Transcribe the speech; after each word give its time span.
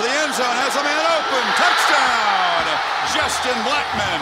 the 0.00 0.08
end 0.08 0.32
zone, 0.32 0.46
has 0.56 0.74
a 0.76 0.82
man 0.82 1.04
open. 1.12 1.44
Touchdown, 1.60 2.64
Justin 3.12 3.52
Blackmon. 3.68 4.20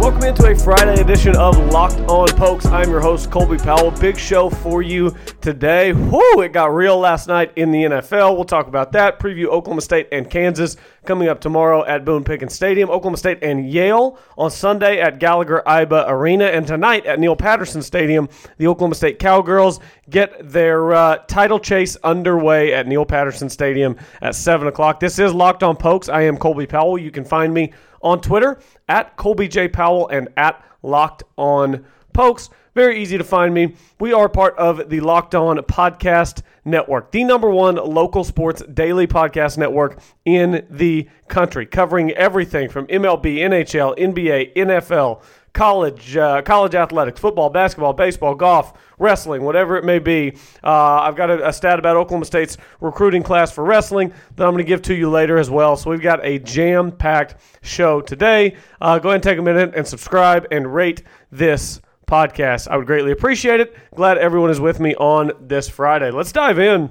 Welcome 0.00 0.24
into 0.24 0.46
a 0.46 0.56
Friday 0.56 1.00
edition 1.00 1.36
of 1.36 1.56
Locked 1.70 2.00
On 2.08 2.26
Pokes. 2.28 2.66
I'm 2.66 2.90
your 2.90 3.00
host, 3.00 3.30
Colby 3.30 3.58
Powell. 3.58 3.92
Big 3.92 4.18
show 4.18 4.50
for 4.50 4.82
you 4.82 5.14
today. 5.40 5.92
Whoo, 5.92 6.40
it 6.40 6.52
got 6.52 6.74
real 6.74 6.98
last 6.98 7.28
night 7.28 7.52
in 7.54 7.70
the 7.70 7.84
NFL. 7.84 8.34
We'll 8.34 8.44
talk 8.44 8.66
about 8.66 8.90
that. 8.92 9.20
Preview 9.20 9.46
Oklahoma 9.46 9.82
State 9.82 10.08
and 10.10 10.28
Kansas 10.28 10.76
coming 11.08 11.28
up 11.28 11.40
tomorrow 11.40 11.86
at 11.86 12.04
Boone 12.04 12.22
Pickens 12.22 12.52
Stadium. 12.52 12.90
Oklahoma 12.90 13.16
State 13.16 13.38
and 13.40 13.66
Yale 13.66 14.18
on 14.36 14.50
Sunday 14.50 15.00
at 15.00 15.18
Gallagher 15.18 15.62
Iba 15.66 16.04
Arena. 16.06 16.44
And 16.44 16.66
tonight 16.66 17.06
at 17.06 17.18
Neal 17.18 17.34
Patterson 17.34 17.80
Stadium, 17.80 18.28
the 18.58 18.66
Oklahoma 18.66 18.94
State 18.94 19.18
Cowgirls 19.18 19.80
get 20.10 20.52
their 20.52 20.92
uh, 20.92 21.16
title 21.26 21.58
chase 21.58 21.96
underway 22.04 22.74
at 22.74 22.86
Neal 22.86 23.06
Patterson 23.06 23.48
Stadium 23.48 23.96
at 24.20 24.34
7 24.34 24.68
o'clock. 24.68 25.00
This 25.00 25.18
is 25.18 25.32
Locked 25.32 25.62
On 25.62 25.74
Pokes. 25.74 26.10
I 26.10 26.20
am 26.24 26.36
Colby 26.36 26.66
Powell. 26.66 26.98
You 26.98 27.10
can 27.10 27.24
find 27.24 27.54
me 27.54 27.72
on 28.02 28.20
Twitter 28.20 28.58
at 28.90 29.16
Colby 29.16 29.48
J. 29.48 29.66
Powell 29.66 30.08
and 30.08 30.28
at 30.36 30.62
Locked 30.82 31.22
On 31.38 31.86
Pokes. 32.12 32.50
Very 32.78 33.02
easy 33.02 33.18
to 33.18 33.24
find 33.24 33.52
me. 33.52 33.74
We 33.98 34.12
are 34.12 34.28
part 34.28 34.56
of 34.56 34.88
the 34.88 35.00
Locked 35.00 35.34
On 35.34 35.56
Podcast 35.56 36.42
Network, 36.64 37.10
the 37.10 37.24
number 37.24 37.50
one 37.50 37.74
local 37.74 38.22
sports 38.22 38.62
daily 38.72 39.08
podcast 39.08 39.58
network 39.58 39.98
in 40.24 40.64
the 40.70 41.08
country, 41.26 41.66
covering 41.66 42.12
everything 42.12 42.68
from 42.68 42.86
MLB, 42.86 43.38
NHL, 43.38 43.98
NBA, 43.98 44.54
NFL, 44.54 45.24
college, 45.52 46.16
uh, 46.16 46.40
college 46.42 46.76
athletics, 46.76 47.18
football, 47.18 47.50
basketball, 47.50 47.94
baseball, 47.94 48.36
golf, 48.36 48.72
wrestling, 49.00 49.42
whatever 49.42 49.76
it 49.76 49.82
may 49.84 49.98
be. 49.98 50.36
Uh, 50.62 51.00
I've 51.00 51.16
got 51.16 51.30
a, 51.30 51.48
a, 51.48 51.52
stat 51.52 51.80
about 51.80 51.96
Oklahoma 51.96 52.26
State's 52.26 52.58
recruiting 52.80 53.24
class 53.24 53.50
for 53.50 53.64
wrestling 53.64 54.12
that 54.36 54.46
I'm 54.46 54.52
going 54.52 54.64
to 54.64 54.68
give 54.68 54.82
to 54.82 54.94
you 54.94 55.10
later 55.10 55.36
as 55.36 55.50
well. 55.50 55.76
So 55.76 55.90
we've 55.90 56.00
got 56.00 56.24
a 56.24 56.38
jam 56.38 56.92
packed 56.92 57.34
show 57.60 58.00
today. 58.00 58.54
Uh, 58.80 59.00
go 59.00 59.08
ahead 59.08 59.16
and 59.16 59.22
take 59.24 59.38
a 59.38 59.42
minute 59.42 59.72
and 59.74 59.84
subscribe 59.84 60.46
and 60.52 60.72
rate 60.72 61.02
this 61.32 61.80
podcast. 62.08 62.66
I 62.66 62.76
would 62.76 62.86
greatly 62.86 63.12
appreciate 63.12 63.60
it. 63.60 63.76
Glad 63.94 64.18
everyone 64.18 64.50
is 64.50 64.58
with 64.58 64.80
me 64.80 64.96
on 64.96 65.32
this 65.40 65.68
Friday. 65.68 66.10
Let's 66.10 66.32
dive 66.32 66.58
in 66.58 66.90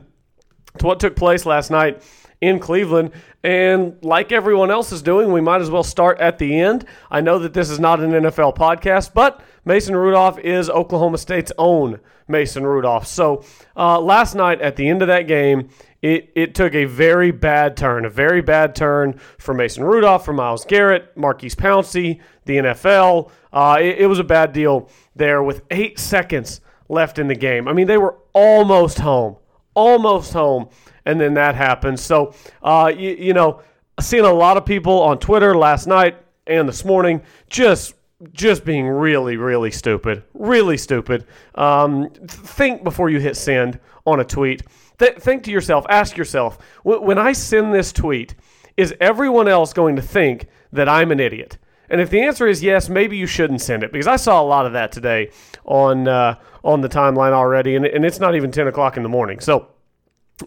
to 0.78 0.86
what 0.86 1.00
took 1.00 1.16
place 1.16 1.46
last 1.46 1.72
night 1.72 2.02
in 2.42 2.60
Cleveland. 2.60 3.12
And 3.44 3.98
like 4.04 4.32
everyone 4.32 4.72
else 4.72 4.92
is 4.92 5.02
doing, 5.02 5.32
we 5.32 5.42
might 5.42 5.62
as 5.62 5.70
well 5.70 5.84
start 5.84 6.20
at 6.20 6.38
the 6.38 6.60
end. 6.60 6.86
I 7.10 7.22
know 7.22 7.40
that 7.40 7.54
this 7.54 7.70
is 7.70 7.80
not 7.80 8.00
an 8.00 8.12
NFL 8.12 8.56
podcast, 8.56 9.14
but 9.14 9.42
Mason 9.66 9.96
Rudolph 9.96 10.40
is 10.40 10.70
Oklahoma 10.70 11.18
State's 11.18 11.52
own 11.58 12.00
Mason 12.28 12.66
Rudolph. 12.66 13.08
So 13.08 13.44
uh, 13.76 14.00
last 14.00 14.36
night 14.36 14.62
at 14.62 14.76
the 14.76 14.88
end 14.88 15.02
of 15.02 15.08
that 15.08 15.28
game, 15.28 15.70
it, 16.02 16.32
it 16.36 16.56
took 16.56 16.76
a 16.76 16.86
very 16.86 17.32
bad 17.32 17.76
turn, 17.76 18.06
a 18.06 18.10
very 18.10 18.42
bad 18.42 18.76
turn 18.76 19.20
for 19.40 19.54
Mason 19.54 19.84
Rudolph, 19.84 20.26
for 20.26 20.34
Myles 20.34 20.66
Garrett, 20.66 21.16
Maurkice 21.18 21.56
Pouncey, 21.56 22.22
the 22.46 22.58
NFL. 22.58 23.32
Uh, 23.52 23.78
it, 23.80 24.00
it 24.00 24.06
was 24.08 24.20
a 24.20 24.24
bad 24.24 24.54
deal 24.54 24.90
there 25.16 25.42
with 25.42 25.64
eight 25.72 25.98
seconds 25.98 26.62
left 26.90 27.18
in 27.18 27.28
the 27.28 27.36
game. 27.36 27.68
I 27.68 27.74
mean, 27.74 27.88
they 27.88 27.98
were 27.98 28.16
almost 28.34 29.00
home, 29.00 29.38
almost 29.74 30.34
home 30.34 30.70
and 31.08 31.20
then 31.20 31.34
that 31.36 31.56
happens. 31.56 32.02
So, 32.02 32.34
uh, 32.62 32.92
you, 32.96 33.12
you 33.12 33.34
know, 33.34 33.62
seeing 34.00 34.26
a 34.26 34.34
lot 34.34 34.58
of 34.58 34.66
people 34.66 35.02
on 35.02 35.18
Twitter 35.18 35.56
last 35.58 35.88
night 35.88 36.18
and 36.46 36.68
this 36.68 36.86
morning 36.86 37.22
just 37.50 37.96
just 38.34 38.66
being 38.66 38.88
really, 38.88 39.38
really 39.38 39.70
stupid, 39.70 40.24
really 40.34 40.76
stupid. 40.76 41.26
Um, 41.56 42.10
think 42.28 42.84
before 42.84 43.10
you 43.10 43.20
hit 43.20 43.38
send 43.38 43.80
on 44.06 44.20
a 44.20 44.26
tweet. 44.26 44.64
Th- 44.98 45.16
think 45.16 45.44
to 45.44 45.52
yourself, 45.52 45.86
ask 45.88 46.18
yourself, 46.18 46.58
when 46.84 47.20
I 47.20 47.34
send 47.34 47.76
this 47.76 47.94
tweet, 47.94 48.34
is 48.76 48.94
everyone 49.00 49.48
else 49.48 49.72
going 49.72 49.96
to 49.98 50.02
think 50.02 50.48
that 50.74 50.90
I'm 50.90 51.12
an 51.12 51.20
idiot? 51.20 51.60
And 51.90 52.02
if 52.02 52.10
the 52.10 52.22
answer 52.22 52.48
is 52.48 52.64
yes, 52.64 52.90
maybe 52.90 53.18
you 53.18 53.28
shouldn't 53.28 53.62
send 53.62 53.84
it 53.84 53.92
because 53.92 54.08
I 54.08 54.16
saw 54.16 54.42
a 54.42 54.44
lot 54.44 54.66
of 54.66 54.74
that 54.74 54.92
today 54.92 55.30
on 55.64 56.08
uh, 56.08 56.36
on 56.64 56.82
the 56.82 56.90
timeline 56.90 57.32
already, 57.32 57.76
and, 57.76 57.86
and 57.86 58.04
it's 58.04 58.20
not 58.20 58.36
even 58.36 58.52
ten 58.52 58.68
o'clock 58.68 58.98
in 58.98 59.04
the 59.04 59.10
morning. 59.10 59.40
So 59.40 59.68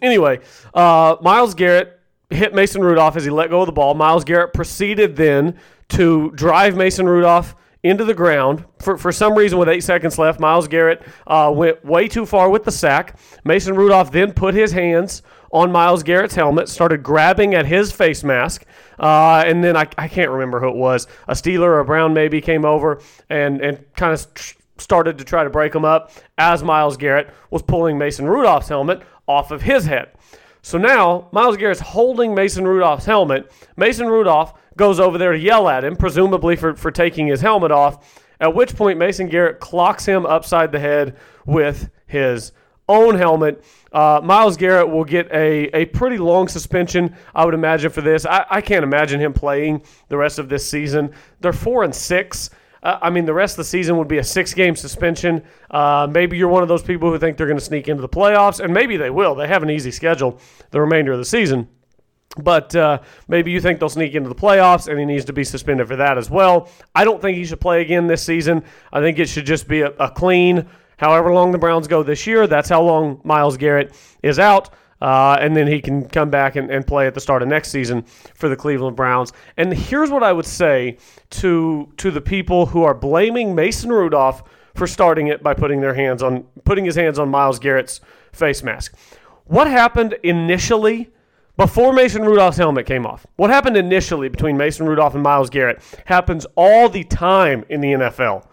Anyway, 0.02 0.40
uh, 0.74 1.16
Myles 1.20 1.54
Garrett 1.54 2.00
hit 2.30 2.54
Mason 2.54 2.82
Rudolph 2.82 3.16
as 3.16 3.24
he 3.24 3.30
let 3.30 3.50
go 3.50 3.60
of 3.60 3.66
the 3.66 3.72
ball. 3.72 3.94
Myles 3.94 4.24
Garrett 4.24 4.54
proceeded 4.54 5.16
then 5.16 5.58
to 5.90 6.30
drive 6.32 6.76
Mason 6.76 7.08
Rudolph 7.08 7.56
into 7.82 8.04
the 8.04 8.14
ground. 8.14 8.64
For, 8.80 8.96
for 8.96 9.10
some 9.10 9.34
reason, 9.34 9.58
with 9.58 9.68
eight 9.68 9.82
seconds 9.82 10.18
left, 10.18 10.38
Myles 10.38 10.68
Garrett 10.68 11.02
uh, 11.26 11.52
went 11.54 11.84
way 11.84 12.08
too 12.08 12.26
far 12.26 12.50
with 12.50 12.64
the 12.64 12.72
sack. 12.72 13.18
Mason 13.44 13.74
Rudolph 13.74 14.12
then 14.12 14.32
put 14.32 14.54
his 14.54 14.72
hands 14.72 15.22
on 15.52 15.72
Myles 15.72 16.02
Garrett's 16.04 16.34
helmet, 16.34 16.68
started 16.68 17.02
grabbing 17.02 17.54
at 17.54 17.66
his 17.66 17.90
face 17.90 18.22
mask, 18.22 18.64
uh, 19.00 19.42
and 19.44 19.64
then 19.64 19.76
I, 19.76 19.88
I 19.98 20.06
can't 20.06 20.30
remember 20.30 20.60
who 20.60 20.68
it 20.68 20.76
was. 20.76 21.08
A 21.26 21.32
Steeler 21.32 21.62
or 21.62 21.80
a 21.80 21.84
Brown 21.84 22.14
maybe 22.14 22.40
came 22.40 22.64
over 22.64 23.00
and, 23.28 23.60
and 23.60 23.84
kind 23.96 24.12
of 24.12 24.26
started 24.78 25.18
to 25.18 25.24
try 25.24 25.42
to 25.42 25.50
break 25.50 25.74
him 25.74 25.84
up 25.84 26.12
as 26.38 26.62
Myles 26.62 26.96
Garrett 26.96 27.34
was 27.50 27.62
pulling 27.62 27.98
Mason 27.98 28.26
Rudolph's 28.26 28.68
helmet 28.68 29.02
off 29.30 29.50
of 29.50 29.62
his 29.62 29.84
head. 29.84 30.12
So 30.62 30.76
now 30.76 31.28
Myles 31.32 31.56
Garrett's 31.56 31.80
holding 31.80 32.34
Mason 32.34 32.66
Rudolph's 32.66 33.06
helmet. 33.06 33.50
Mason 33.76 34.08
Rudolph 34.08 34.52
goes 34.76 35.00
over 35.00 35.18
there 35.18 35.32
to 35.32 35.38
yell 35.38 35.68
at 35.68 35.84
him, 35.84 35.96
presumably 35.96 36.56
for, 36.56 36.74
for 36.74 36.90
taking 36.90 37.26
his 37.26 37.40
helmet 37.40 37.70
off, 37.70 38.22
at 38.40 38.54
which 38.54 38.74
point 38.76 38.98
Mason 38.98 39.28
Garrett 39.28 39.60
clocks 39.60 40.04
him 40.04 40.26
upside 40.26 40.72
the 40.72 40.80
head 40.80 41.16
with 41.46 41.90
his 42.06 42.52
own 42.88 43.14
helmet. 43.14 43.64
Uh, 43.92 44.20
Myles 44.22 44.56
Garrett 44.56 44.88
will 44.88 45.04
get 45.04 45.30
a, 45.32 45.64
a 45.74 45.86
pretty 45.86 46.18
long 46.18 46.48
suspension, 46.48 47.16
I 47.34 47.44
would 47.44 47.54
imagine, 47.54 47.90
for 47.90 48.00
this. 48.00 48.26
I, 48.26 48.44
I 48.50 48.60
can't 48.60 48.84
imagine 48.84 49.20
him 49.20 49.32
playing 49.32 49.82
the 50.08 50.16
rest 50.16 50.38
of 50.38 50.48
this 50.48 50.68
season. 50.68 51.12
They're 51.40 51.52
four 51.52 51.84
and 51.84 51.94
six. 51.94 52.50
Uh, 52.82 52.98
I 53.02 53.10
mean, 53.10 53.24
the 53.24 53.34
rest 53.34 53.54
of 53.54 53.58
the 53.58 53.64
season 53.64 53.96
would 53.98 54.08
be 54.08 54.18
a 54.18 54.24
six 54.24 54.54
game 54.54 54.74
suspension. 54.74 55.42
Uh, 55.70 56.08
maybe 56.10 56.36
you're 56.36 56.48
one 56.48 56.62
of 56.62 56.68
those 56.68 56.82
people 56.82 57.10
who 57.10 57.18
think 57.18 57.36
they're 57.36 57.46
going 57.46 57.58
to 57.58 57.64
sneak 57.64 57.88
into 57.88 58.00
the 58.00 58.08
playoffs, 58.08 58.60
and 58.60 58.72
maybe 58.72 58.96
they 58.96 59.10
will. 59.10 59.34
They 59.34 59.48
have 59.48 59.62
an 59.62 59.70
easy 59.70 59.90
schedule 59.90 60.38
the 60.70 60.80
remainder 60.80 61.12
of 61.12 61.18
the 61.18 61.24
season. 61.24 61.68
But 62.38 62.74
uh, 62.76 63.00
maybe 63.26 63.50
you 63.50 63.60
think 63.60 63.80
they'll 63.80 63.88
sneak 63.88 64.14
into 64.14 64.28
the 64.28 64.34
playoffs, 64.34 64.88
and 64.88 64.98
he 64.98 65.04
needs 65.04 65.24
to 65.26 65.32
be 65.32 65.42
suspended 65.44 65.88
for 65.88 65.96
that 65.96 66.16
as 66.16 66.30
well. 66.30 66.70
I 66.94 67.04
don't 67.04 67.20
think 67.20 67.36
he 67.36 67.44
should 67.44 67.60
play 67.60 67.82
again 67.82 68.06
this 68.06 68.22
season. 68.22 68.62
I 68.92 69.00
think 69.00 69.18
it 69.18 69.28
should 69.28 69.46
just 69.46 69.66
be 69.66 69.80
a, 69.80 69.90
a 69.98 70.10
clean, 70.10 70.66
however 70.96 71.32
long 71.32 71.50
the 71.50 71.58
Browns 71.58 71.88
go 71.88 72.02
this 72.02 72.26
year. 72.26 72.46
That's 72.46 72.68
how 72.68 72.82
long 72.82 73.20
Myles 73.24 73.56
Garrett 73.56 73.94
is 74.22 74.38
out. 74.38 74.70
Uh, 75.00 75.38
and 75.40 75.56
then 75.56 75.66
he 75.66 75.80
can 75.80 76.06
come 76.06 76.30
back 76.30 76.56
and, 76.56 76.70
and 76.70 76.86
play 76.86 77.06
at 77.06 77.14
the 77.14 77.20
start 77.20 77.42
of 77.42 77.48
next 77.48 77.70
season 77.70 78.02
for 78.34 78.48
the 78.48 78.56
Cleveland 78.56 78.96
Browns. 78.96 79.32
And 79.56 79.72
here's 79.72 80.10
what 80.10 80.22
I 80.22 80.32
would 80.32 80.46
say 80.46 80.98
to 81.30 81.90
to 81.96 82.10
the 82.10 82.20
people 82.20 82.66
who 82.66 82.82
are 82.82 82.94
blaming 82.94 83.54
Mason 83.54 83.90
Rudolph 83.90 84.42
for 84.74 84.86
starting 84.86 85.28
it 85.28 85.42
by 85.42 85.54
putting 85.54 85.80
their 85.80 85.94
hands 85.94 86.22
on 86.22 86.44
putting 86.64 86.84
his 86.84 86.96
hands 86.96 87.18
on 87.18 87.30
Myles 87.30 87.58
Garrett's 87.58 88.00
face 88.32 88.62
mask. 88.62 88.94
What 89.44 89.66
happened 89.66 90.16
initially 90.22 91.10
before 91.56 91.92
Mason 91.92 92.22
Rudolph's 92.22 92.58
helmet 92.58 92.86
came 92.86 93.06
off? 93.06 93.26
What 93.36 93.50
happened 93.50 93.76
initially 93.76 94.28
between 94.28 94.56
Mason 94.56 94.86
Rudolph 94.86 95.14
and 95.14 95.22
Myles 95.22 95.50
Garrett 95.50 95.82
happens 96.04 96.46
all 96.56 96.88
the 96.88 97.04
time 97.04 97.64
in 97.68 97.80
the 97.80 97.92
NFL. 97.92 98.46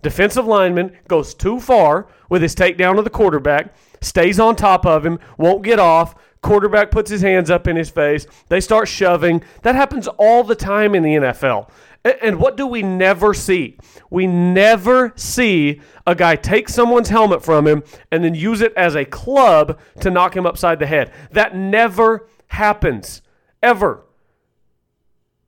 Defensive 0.00 0.46
lineman 0.46 0.96
goes 1.08 1.34
too 1.34 1.60
far 1.60 2.06
with 2.28 2.40
his 2.40 2.54
takedown 2.54 2.98
of 2.98 3.04
the 3.04 3.10
quarterback 3.10 3.74
stays 4.00 4.38
on 4.40 4.56
top 4.56 4.86
of 4.86 5.04
him, 5.04 5.18
won't 5.36 5.62
get 5.62 5.78
off. 5.78 6.14
Quarterback 6.40 6.90
puts 6.90 7.10
his 7.10 7.22
hands 7.22 7.50
up 7.50 7.66
in 7.66 7.76
his 7.76 7.90
face. 7.90 8.26
They 8.48 8.60
start 8.60 8.88
shoving. 8.88 9.42
That 9.62 9.74
happens 9.74 10.06
all 10.06 10.44
the 10.44 10.54
time 10.54 10.94
in 10.94 11.02
the 11.02 11.14
NFL. 11.16 11.68
And 12.04 12.38
what 12.38 12.56
do 12.56 12.66
we 12.66 12.82
never 12.82 13.34
see? 13.34 13.76
We 14.08 14.26
never 14.26 15.12
see 15.16 15.80
a 16.06 16.14
guy 16.14 16.36
take 16.36 16.68
someone's 16.68 17.08
helmet 17.08 17.44
from 17.44 17.66
him 17.66 17.82
and 18.12 18.22
then 18.22 18.34
use 18.34 18.60
it 18.60 18.72
as 18.76 18.94
a 18.94 19.04
club 19.04 19.78
to 20.00 20.10
knock 20.10 20.36
him 20.36 20.46
upside 20.46 20.78
the 20.78 20.86
head. 20.86 21.12
That 21.32 21.56
never 21.56 22.28
happens, 22.46 23.20
ever. 23.62 24.04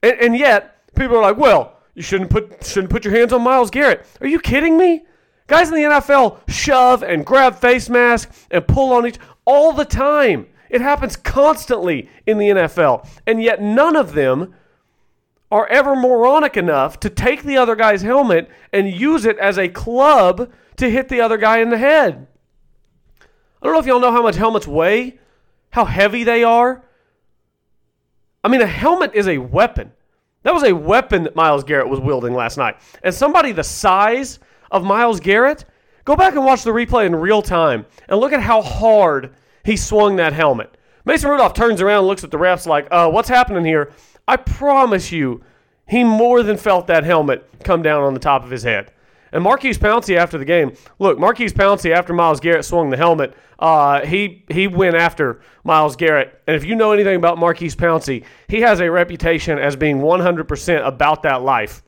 And, 0.03 0.19
and 0.21 0.37
yet, 0.37 0.95
people 0.95 1.17
are 1.17 1.23
like, 1.23 1.37
well, 1.37 1.77
you 1.95 2.03
shouldn't 2.03 2.31
put, 2.31 2.65
shouldn't 2.65 2.91
put 2.91 3.05
your 3.05 3.15
hands 3.15 3.33
on 3.33 3.43
Myles 3.43 3.71
Garrett. 3.71 4.05
Are 4.21 4.27
you 4.27 4.41
kidding 4.41 4.77
me? 4.77 5.05
Guys 5.51 5.69
in 5.69 5.75
the 5.75 5.81
NFL 5.81 6.39
shove 6.49 7.03
and 7.03 7.27
grab 7.27 7.57
face 7.57 7.91
masks 7.91 8.47
and 8.53 8.69
pull 8.69 8.93
on 8.93 9.05
each 9.05 9.19
all 9.45 9.73
the 9.73 9.85
time. 9.85 10.47
It 10.69 10.81
happens 10.81 11.17
constantly 11.17 12.09
in 12.25 12.39
the 12.39 12.51
NFL. 12.51 13.09
And 13.27 13.43
yet 13.43 13.61
none 13.61 13.97
of 13.97 14.13
them 14.13 14.55
are 15.51 15.67
ever 15.67 15.97
moronic 15.97 16.57
enough 16.57 17.01
to 17.01 17.11
take 17.11 17.43
the 17.43 17.57
other 17.57 17.75
guy's 17.75 18.03
helmet 18.03 18.49
and 18.73 18.93
use 18.93 19.25
it 19.25 19.39
as 19.39 19.59
a 19.59 19.69
club 19.69 20.53
to 20.77 20.89
hit 20.89 21.09
the 21.09 21.21
other 21.21 21.37
guy 21.37 21.59
in 21.59 21.71
the 21.71 21.79
head. 21.79 22.29
I 23.21 23.65
don't 23.65 23.73
know 23.73 23.81
if 23.81 23.87
y'all 23.87 23.99
know 23.99 24.13
how 24.13 24.23
much 24.23 24.37
helmets 24.37 24.69
weigh, 24.69 25.19
how 25.71 25.85
heavy 25.85 26.23
they 26.23 26.45
are. 26.45 26.85
I 28.45 28.49
mean, 28.49 28.61
a 28.61 28.67
helmet 28.69 29.17
is 29.17 29.27
a 29.27 29.39
weapon. 29.39 29.91
That 30.45 30.55
was 30.55 30.63
a 30.63 30.77
weapon 30.77 31.25
that 31.25 31.35
Myles 31.35 31.65
Garrett 31.65 31.89
was 31.89 31.99
wielding 31.99 32.35
last 32.35 32.57
night. 32.57 32.77
And 33.03 33.13
somebody 33.13 33.51
the 33.51 33.65
size 33.65 34.39
of 34.71 34.85
Myles 34.85 35.21
Garrett, 35.21 35.65
go 36.05 36.17
back 36.17 36.35
and 36.35 36.45
watch 36.45 36.63
the 36.63 36.71
replay 36.71 37.07
in 37.07 37.15
real 37.15 37.43
time 37.43 37.87
and 38.09 38.21
look 38.21 38.33
at 38.33 38.43
how 38.43 38.63
hard 38.63 39.35
he 39.65 39.77
swung 39.77 40.17
that 40.17 40.33
helmet. 40.33 40.77
Mason 41.05 41.31
Rudolph 41.31 41.55
turns 41.55 41.81
around 41.81 42.01
and 42.01 42.07
looks 42.07 42.25
at 42.25 42.31
the 42.31 42.39
refs 42.39 42.67
like, 42.67 42.87
uh, 42.91 43.11
what's 43.11 43.29
happening 43.29 43.65
here? 43.65 43.93
I 44.29 44.37
promise 44.37 45.11
you, 45.11 45.43
he 45.89 46.05
more 46.05 46.43
than 46.43 46.57
felt 46.57 46.87
that 46.87 47.05
helmet 47.05 47.49
come 47.65 47.83
down 47.83 48.03
on 48.03 48.15
the 48.15 48.21
top 48.21 48.45
of 48.45 48.51
his 48.51 48.63
head. 48.63 48.93
And 49.33 49.43
Maurkice 49.45 49.79
Pouncey 49.79 50.17
after 50.17 50.39
the 50.39 50.45
game, 50.45 50.73
look, 50.99 51.19
Maurkice 51.19 51.53
Pouncey 51.53 51.91
after 51.93 52.13
Myles 52.13 52.41
Garrett 52.41 52.65
swung 52.65 52.91
the 52.91 52.97
helmet, 52.97 53.35
uh, 53.59 54.05
he 54.05 54.45
he 54.49 54.67
went 54.67 54.97
after 54.97 55.41
Myles 55.65 55.97
Garrett. 55.97 56.41
And 56.47 56.57
if 56.57 56.65
you 56.65 56.75
know 56.75 56.93
anything 56.93 57.17
about 57.17 57.39
Maurkice 57.39 57.77
Pouncey, 57.77 58.25
he 58.49 58.61
has 58.61 58.81
a 58.81 58.91
reputation 58.91 59.59
as 59.59 59.77
being 59.77 59.99
100% 59.99 60.87
about 60.87 61.23
that 61.23 61.43
life. 61.43 61.83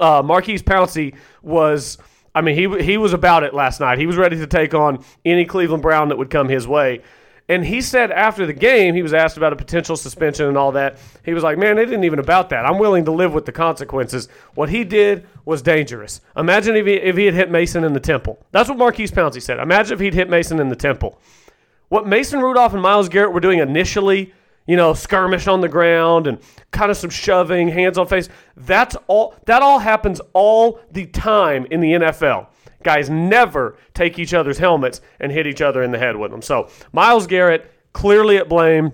Uh, 0.00 0.22
Maurkice 0.24 0.62
Pouncey 0.62 1.14
was, 1.42 1.98
I 2.34 2.40
mean, 2.40 2.56
he 2.56 2.82
he 2.82 2.96
was 2.96 3.12
about 3.12 3.44
it 3.44 3.54
last 3.54 3.80
night. 3.80 3.98
He 3.98 4.06
was 4.06 4.16
ready 4.16 4.36
to 4.36 4.46
take 4.46 4.74
on 4.74 5.04
any 5.24 5.44
Cleveland 5.44 5.82
Brown 5.82 6.08
that 6.08 6.18
would 6.18 6.30
come 6.30 6.48
his 6.48 6.66
way. 6.66 7.02
And 7.46 7.64
he 7.64 7.82
said 7.82 8.10
after 8.10 8.46
the 8.46 8.54
game, 8.54 8.94
he 8.94 9.02
was 9.02 9.12
asked 9.12 9.36
about 9.36 9.52
a 9.52 9.56
potential 9.56 9.96
suspension 9.96 10.46
and 10.46 10.56
all 10.56 10.72
that. 10.72 10.98
He 11.24 11.34
was 11.34 11.42
like, 11.42 11.58
man, 11.58 11.76
it 11.76 11.90
isn't 11.90 12.02
even 12.02 12.18
about 12.18 12.48
that. 12.48 12.64
I'm 12.64 12.78
willing 12.78 13.04
to 13.04 13.12
live 13.12 13.34
with 13.34 13.44
the 13.44 13.52
consequences. 13.52 14.28
What 14.54 14.70
he 14.70 14.82
did 14.82 15.26
was 15.44 15.60
dangerous. 15.60 16.22
Imagine 16.38 16.74
if 16.74 16.86
he, 16.86 16.94
if 16.94 17.16
he 17.18 17.26
had 17.26 17.34
hit 17.34 17.50
Mason 17.50 17.84
in 17.84 17.92
the 17.92 18.00
temple. 18.00 18.38
That's 18.50 18.70
what 18.70 18.78
Maurkice 18.78 19.10
Pouncey 19.10 19.42
said. 19.42 19.58
Imagine 19.58 19.92
if 19.92 20.00
he'd 20.00 20.14
hit 20.14 20.30
Mason 20.30 20.58
in 20.58 20.70
the 20.70 20.76
temple. 20.76 21.20
What 21.90 22.06
Mason 22.06 22.40
Rudolph 22.40 22.72
and 22.72 22.80
Myles 22.80 23.10
Garrett 23.10 23.34
were 23.34 23.40
doing 23.40 23.58
initially, 23.58 24.32
you 24.66 24.76
know, 24.76 24.94
skirmish 24.94 25.46
on 25.46 25.60
the 25.60 25.68
ground 25.68 26.26
and 26.26 26.38
kind 26.70 26.90
of 26.90 26.96
some 26.96 27.10
shoving, 27.10 27.68
hands 27.68 27.98
on 27.98 28.06
face, 28.06 28.28
that's 28.56 28.96
all 29.06 29.34
that 29.46 29.62
all 29.62 29.78
happens 29.78 30.20
all 30.32 30.80
the 30.90 31.06
time 31.06 31.66
in 31.70 31.80
the 31.80 31.92
NFL. 31.92 32.46
Guys 32.82 33.08
never 33.08 33.76
take 33.94 34.18
each 34.18 34.34
other's 34.34 34.58
helmets 34.58 35.00
and 35.20 35.32
hit 35.32 35.46
each 35.46 35.62
other 35.62 35.82
in 35.82 35.90
the 35.90 35.98
head 35.98 36.16
with 36.16 36.30
them. 36.30 36.42
So 36.42 36.68
Myles 36.92 37.26
Garrett 37.26 37.70
clearly 37.92 38.36
at 38.36 38.48
blame. 38.48 38.92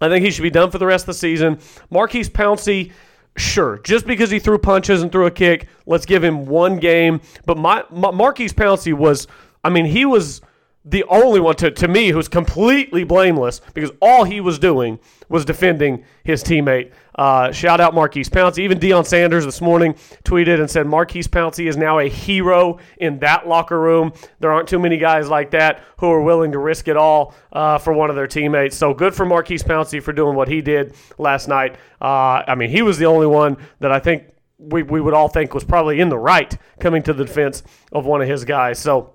I 0.00 0.08
think 0.08 0.24
he 0.24 0.32
should 0.32 0.42
be 0.42 0.50
done 0.50 0.70
for 0.70 0.78
the 0.78 0.86
rest 0.86 1.04
of 1.04 1.06
the 1.08 1.14
season. 1.14 1.58
Maurkice 1.88 2.28
Pouncey, 2.28 2.90
sure, 3.36 3.78
just 3.78 4.04
because 4.06 4.30
he 4.30 4.40
threw 4.40 4.58
punches 4.58 5.02
and 5.02 5.12
threw 5.12 5.26
a 5.26 5.30
kick, 5.30 5.68
let's 5.86 6.04
give 6.04 6.24
him 6.24 6.46
one 6.46 6.78
game. 6.78 7.20
But 7.46 7.56
my, 7.56 7.84
my 7.90 8.10
Maurkice 8.10 8.52
Pouncey 8.52 8.92
was, 8.92 9.28
I 9.62 9.70
mean, 9.70 9.84
he 9.84 10.04
was 10.04 10.40
the 10.84 11.04
only 11.04 11.38
one 11.38 11.54
to, 11.56 11.70
to 11.70 11.86
me 11.86 12.08
who's 12.08 12.28
completely 12.28 13.04
blameless 13.04 13.60
because 13.72 13.90
all 14.00 14.24
he 14.24 14.40
was 14.40 14.58
doing 14.58 14.98
was 15.28 15.44
defending 15.44 16.04
his 16.24 16.42
teammate. 16.42 16.90
Uh, 17.14 17.52
shout 17.52 17.80
out 17.80 17.94
Maurkice 17.94 18.28
Pouncey. 18.28 18.60
Even 18.60 18.78
Deion 18.78 19.06
Sanders 19.06 19.44
this 19.44 19.60
morning 19.60 19.94
tweeted 20.24 20.58
and 20.58 20.68
said 20.68 20.86
Maurkice 20.86 21.28
Pouncey 21.28 21.68
is 21.68 21.76
now 21.76 22.00
a 22.00 22.08
hero 22.08 22.78
in 22.96 23.18
that 23.20 23.46
locker 23.46 23.78
room. 23.78 24.12
There 24.40 24.50
aren't 24.50 24.68
too 24.68 24.78
many 24.78 24.96
guys 24.96 25.28
like 25.28 25.52
that 25.52 25.84
who 25.98 26.10
are 26.10 26.22
willing 26.22 26.50
to 26.52 26.58
risk 26.58 26.88
it 26.88 26.96
all 26.96 27.34
uh, 27.52 27.78
for 27.78 27.92
one 27.92 28.10
of 28.10 28.16
their 28.16 28.26
teammates. 28.26 28.76
So 28.76 28.92
good 28.92 29.14
for 29.14 29.24
Maurkice 29.24 29.62
Pouncey 29.62 30.02
for 30.02 30.12
doing 30.12 30.34
what 30.34 30.48
he 30.48 30.60
did 30.62 30.94
last 31.16 31.48
night. 31.48 31.76
Uh, 32.00 32.42
I 32.46 32.56
mean, 32.56 32.70
he 32.70 32.82
was 32.82 32.98
the 32.98 33.06
only 33.06 33.28
one 33.28 33.56
that 33.78 33.92
I 33.92 34.00
think 34.00 34.24
we, 34.58 34.82
we 34.82 35.00
would 35.00 35.14
all 35.14 35.28
think 35.28 35.54
was 35.54 35.64
probably 35.64 36.00
in 36.00 36.08
the 36.08 36.18
right 36.18 36.56
coming 36.80 37.02
to 37.04 37.12
the 37.12 37.24
defense 37.24 37.62
of 37.92 38.04
one 38.04 38.20
of 38.20 38.28
his 38.28 38.44
guys. 38.44 38.78
So 38.78 39.14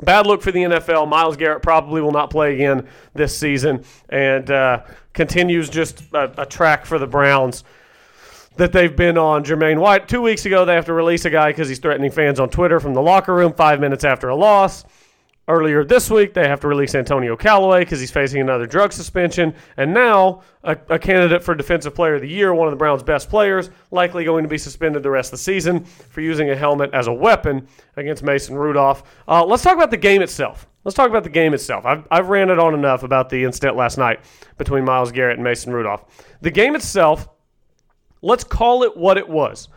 Bad 0.00 0.26
look 0.26 0.42
for 0.42 0.52
the 0.52 0.62
NFL. 0.62 1.08
Myles 1.08 1.36
Garrett 1.36 1.62
probably 1.62 2.00
will 2.00 2.12
not 2.12 2.30
play 2.30 2.54
again 2.54 2.88
this 3.14 3.36
season 3.36 3.84
and 4.08 4.50
uh, 4.50 4.82
continues 5.12 5.68
just 5.68 6.02
a, 6.14 6.42
a, 6.42 6.46
track 6.46 6.86
for 6.86 6.98
the 6.98 7.06
Browns 7.06 7.62
that 8.56 8.72
they've 8.72 8.94
been 8.94 9.18
on. 9.18 9.44
Jermaine 9.44 9.78
White, 9.78 10.08
two 10.08 10.22
weeks 10.22 10.46
ago, 10.46 10.64
they 10.64 10.74
have 10.74 10.86
to 10.86 10.92
release 10.92 11.24
a 11.24 11.30
guy 11.30 11.50
because 11.50 11.68
he's 11.68 11.78
threatening 11.78 12.10
fans 12.10 12.40
on 12.40 12.48
Twitter 12.48 12.80
from 12.80 12.94
the 12.94 13.02
locker 13.02 13.34
room 13.34 13.52
five 13.52 13.80
minutes 13.80 14.04
after 14.04 14.28
a 14.28 14.36
loss. 14.36 14.84
Earlier 15.48 15.82
this 15.84 16.08
week, 16.08 16.34
they 16.34 16.46
have 16.46 16.60
to 16.60 16.68
release 16.68 16.94
Antonio 16.94 17.36
Callaway 17.36 17.80
because 17.80 17.98
he's 17.98 18.12
facing 18.12 18.40
another 18.40 18.64
drug 18.64 18.92
suspension. 18.92 19.52
And 19.76 19.92
now, 19.92 20.42
a, 20.62 20.78
a, 20.88 21.00
candidate 21.00 21.42
for 21.42 21.56
Defensive 21.56 21.96
Player 21.96 22.14
of 22.14 22.20
the 22.20 22.28
Year, 22.28 22.54
one 22.54 22.68
of 22.68 22.70
the 22.70 22.76
Browns' 22.76 23.02
best 23.02 23.28
players, 23.28 23.68
likely 23.90 24.24
going 24.24 24.44
to 24.44 24.48
be 24.48 24.56
suspended 24.56 25.02
the 25.02 25.10
rest 25.10 25.32
of 25.32 25.40
the 25.40 25.42
season 25.42 25.84
for 25.84 26.20
using 26.20 26.50
a 26.50 26.54
helmet 26.54 26.90
as 26.94 27.08
a 27.08 27.12
weapon 27.12 27.66
against 27.96 28.22
Mason 28.22 28.54
Rudolph. 28.54 29.02
Uh, 29.26 29.44
let's 29.44 29.64
talk 29.64 29.74
about 29.74 29.90
the 29.90 29.96
game 29.96 30.22
itself. 30.22 30.68
Let's 30.84 30.94
talk 30.94 31.10
about 31.10 31.24
the 31.24 31.30
game 31.30 31.54
itself. 31.54 31.86
I've, 31.86 32.06
I've 32.12 32.28
ranted 32.28 32.60
on 32.60 32.74
enough 32.74 33.02
about 33.02 33.28
the 33.28 33.42
incident 33.42 33.76
last 33.76 33.98
night 33.98 34.20
between 34.58 34.84
Myles 34.84 35.10
Garrett 35.10 35.38
and 35.38 35.44
Mason 35.44 35.72
Rudolph. 35.72 36.04
The 36.40 36.52
game 36.52 36.76
itself, 36.76 37.28
let's 38.20 38.44
call 38.44 38.84
it 38.84 38.96
what 38.96 39.18
it 39.18 39.28
was. 39.28 39.68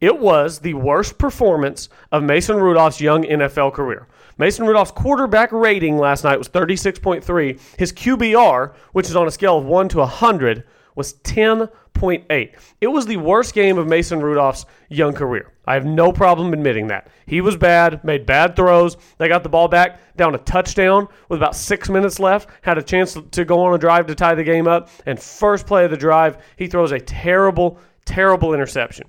It 0.00 0.18
was 0.18 0.58
the 0.58 0.74
worst 0.74 1.16
performance 1.16 1.88
of 2.10 2.24
Mason 2.24 2.56
Rudolph's 2.56 3.00
young 3.00 3.22
NFL 3.22 3.72
career. 3.72 4.08
Mason 4.38 4.66
Rudolph's 4.66 4.90
quarterback 4.90 5.52
rating 5.52 5.98
last 5.98 6.24
night 6.24 6.38
was 6.38 6.48
36.3. 6.48 7.60
His 7.78 7.92
QBR, 7.92 8.74
which 8.92 9.06
is 9.06 9.16
on 9.16 9.26
a 9.26 9.30
scale 9.30 9.58
of 9.58 9.64
1 9.64 9.88
to 9.90 9.98
100, 9.98 10.64
was 10.94 11.14
10.8. 11.14 12.54
It 12.80 12.86
was 12.86 13.06
the 13.06 13.16
worst 13.16 13.54
game 13.54 13.78
of 13.78 13.86
Mason 13.86 14.20
Rudolph's 14.20 14.66
young 14.88 15.12
career. 15.12 15.52
I 15.64 15.74
have 15.74 15.86
no 15.86 16.12
problem 16.12 16.52
admitting 16.52 16.88
that. 16.88 17.08
He 17.26 17.40
was 17.40 17.56
bad, 17.56 18.02
made 18.04 18.26
bad 18.26 18.56
throws. 18.56 18.96
They 19.18 19.28
got 19.28 19.42
the 19.42 19.48
ball 19.48 19.68
back 19.68 20.16
down 20.16 20.34
a 20.34 20.38
touchdown 20.38 21.08
with 21.28 21.38
about 21.38 21.54
six 21.54 21.88
minutes 21.88 22.18
left, 22.18 22.48
had 22.62 22.78
a 22.78 22.82
chance 22.82 23.16
to 23.30 23.44
go 23.44 23.60
on 23.60 23.74
a 23.74 23.78
drive 23.78 24.06
to 24.06 24.14
tie 24.14 24.34
the 24.34 24.44
game 24.44 24.66
up. 24.66 24.90
And 25.06 25.20
first 25.20 25.66
play 25.66 25.84
of 25.84 25.90
the 25.90 25.96
drive, 25.96 26.38
he 26.56 26.66
throws 26.66 26.92
a 26.92 26.98
terrible, 26.98 27.78
terrible 28.04 28.54
interception. 28.54 29.06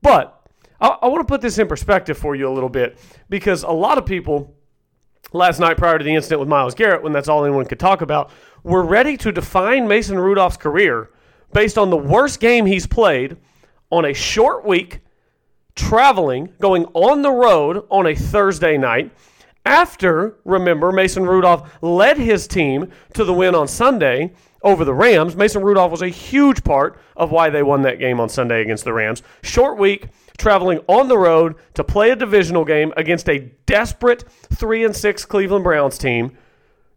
But 0.00 0.48
I, 0.80 0.88
I 0.88 1.08
want 1.08 1.26
to 1.26 1.30
put 1.30 1.40
this 1.40 1.58
in 1.58 1.66
perspective 1.66 2.16
for 2.16 2.36
you 2.36 2.48
a 2.48 2.54
little 2.54 2.68
bit 2.68 2.98
because 3.28 3.64
a 3.64 3.70
lot 3.70 3.98
of 3.98 4.06
people 4.06 4.55
last 5.32 5.60
night 5.60 5.76
prior 5.76 5.98
to 5.98 6.04
the 6.04 6.14
incident 6.14 6.40
with 6.40 6.48
Myles 6.48 6.74
Garrett, 6.74 7.02
when 7.02 7.12
that's 7.12 7.28
all 7.28 7.44
anyone 7.44 7.66
could 7.66 7.80
talk 7.80 8.00
about, 8.00 8.30
were 8.62 8.84
ready 8.84 9.16
to 9.18 9.32
define 9.32 9.86
Mason 9.86 10.18
Rudolph's 10.18 10.56
career 10.56 11.10
based 11.52 11.78
on 11.78 11.90
the 11.90 11.96
worst 11.96 12.40
game 12.40 12.66
he's 12.66 12.86
played 12.86 13.36
on 13.90 14.04
a 14.04 14.12
short 14.12 14.64
week, 14.64 15.00
traveling, 15.74 16.52
going 16.60 16.84
on 16.94 17.22
the 17.22 17.30
road 17.30 17.86
on 17.90 18.06
a 18.06 18.14
Thursday 18.14 18.76
night. 18.76 19.12
After, 19.64 20.36
remember, 20.44 20.92
Mason 20.92 21.24
Rudolph 21.24 21.82
led 21.82 22.18
his 22.18 22.46
team 22.46 22.90
to 23.14 23.24
the 23.24 23.32
win 23.34 23.54
on 23.54 23.66
Sunday 23.68 24.32
over 24.66 24.84
the 24.84 24.92
Rams. 24.92 25.36
Mason 25.36 25.62
Rudolph 25.62 25.92
was 25.92 26.02
a 26.02 26.08
huge 26.08 26.64
part 26.64 27.00
of 27.16 27.30
why 27.30 27.48
they 27.48 27.62
won 27.62 27.82
that 27.82 28.00
game 28.00 28.18
on 28.18 28.28
Sunday 28.28 28.60
against 28.60 28.84
the 28.84 28.92
Rams. 28.92 29.22
Short 29.42 29.78
week, 29.78 30.08
traveling 30.36 30.80
on 30.88 31.06
the 31.06 31.16
road 31.16 31.54
to 31.74 31.84
play 31.84 32.10
a 32.10 32.16
divisional 32.16 32.64
game 32.64 32.92
against 32.96 33.28
a 33.28 33.38
desperate 33.66 34.24
3 34.52 34.84
and 34.84 34.94
6 34.94 35.24
Cleveland 35.24 35.62
Browns 35.62 35.96
team. 35.96 36.36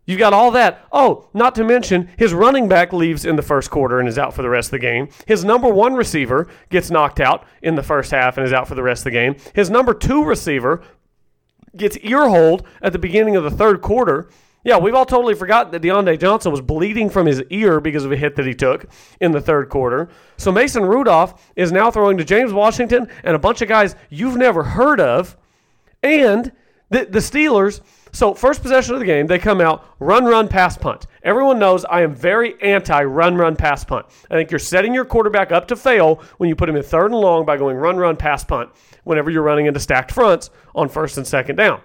You've 0.07 0.17
got 0.17 0.33
all 0.33 0.49
that. 0.51 0.83
Oh, 0.91 1.29
not 1.35 1.53
to 1.55 1.63
mention 1.63 2.09
his 2.17 2.33
running 2.33 2.67
back 2.67 2.91
leaves 2.91 3.23
in 3.23 3.35
the 3.35 3.43
first 3.43 3.69
quarter 3.69 3.99
and 3.99 4.09
is 4.09 4.17
out 4.17 4.33
for 4.33 4.41
the 4.41 4.49
rest 4.49 4.69
of 4.69 4.71
the 4.71 4.79
game. 4.79 5.09
His 5.27 5.45
number 5.45 5.69
one 5.69 5.93
receiver 5.93 6.47
gets 6.71 6.89
knocked 6.89 7.19
out 7.19 7.45
in 7.61 7.75
the 7.75 7.83
first 7.83 8.09
half 8.09 8.35
and 8.35 8.47
is 8.47 8.51
out 8.51 8.67
for 8.67 8.73
the 8.73 8.81
rest 8.81 9.01
of 9.01 9.05
the 9.05 9.11
game. 9.11 9.35
His 9.53 9.69
number 9.69 9.93
two 9.93 10.23
receiver 10.23 10.81
gets 11.77 11.97
earholed 11.97 12.65
at 12.81 12.93
the 12.93 12.99
beginning 12.99 13.35
of 13.35 13.43
the 13.43 13.51
third 13.51 13.83
quarter 13.83 14.27
yeah, 14.63 14.77
we've 14.77 14.93
all 14.93 15.05
totally 15.05 15.35
forgotten 15.35 15.71
that 15.71 15.81
Diontae 15.81 16.19
Johnson 16.19 16.51
was 16.51 16.61
bleeding 16.61 17.09
from 17.09 17.25
his 17.25 17.41
ear 17.49 17.79
because 17.79 18.03
of 18.03 18.11
a 18.11 18.17
hit 18.17 18.35
that 18.35 18.45
he 18.45 18.53
took 18.53 18.85
in 19.21 19.31
the 19.31 19.39
third 19.39 19.69
quarter. 19.69 20.09
So 20.37 20.51
Mason 20.51 20.83
Rudolph 20.83 21.51
is 21.55 21.71
now 21.71 21.89
throwing 21.89 22.17
to 22.17 22.25
James 22.25 22.51
Washington 22.51 23.07
and 23.23 23.35
a 23.35 23.39
bunch 23.39 23.61
of 23.61 23.69
guys 23.69 23.95
you've 24.09 24.35
never 24.35 24.63
heard 24.63 24.99
of. 24.99 25.37
And 26.03 26.51
the, 26.89 27.05
the 27.05 27.19
Steelers, 27.19 27.81
so 28.11 28.33
first 28.33 28.61
possession 28.61 28.95
of 28.95 28.99
the 28.99 29.05
game, 29.05 29.27
they 29.27 29.39
come 29.39 29.61
out, 29.61 29.85
run, 29.99 30.25
run, 30.25 30.47
pass, 30.47 30.77
punt. 30.77 31.05
Everyone 31.23 31.59
knows 31.59 31.85
I 31.85 32.01
am 32.01 32.13
very 32.13 32.61
anti 32.61 33.03
run, 33.03 33.35
run, 33.35 33.55
pass, 33.55 33.85
punt. 33.85 34.07
I 34.29 34.35
think 34.35 34.51
you're 34.51 34.59
setting 34.59 34.93
your 34.93 35.05
quarterback 35.05 35.51
up 35.51 35.67
to 35.69 35.75
fail 35.75 36.21
when 36.37 36.49
you 36.49 36.55
put 36.55 36.67
him 36.67 36.75
in 36.75 36.83
third 36.83 37.11
and 37.11 37.19
long 37.19 37.45
by 37.45 37.57
going 37.57 37.77
run, 37.77 37.97
run, 37.97 38.17
pass, 38.17 38.43
punt 38.43 38.71
whenever 39.03 39.29
you're 39.29 39.43
running 39.43 39.67
into 39.67 39.79
stacked 39.79 40.11
fronts 40.11 40.49
on 40.75 40.89
first 40.89 41.17
and 41.17 41.25
second 41.25 41.55
down. 41.55 41.81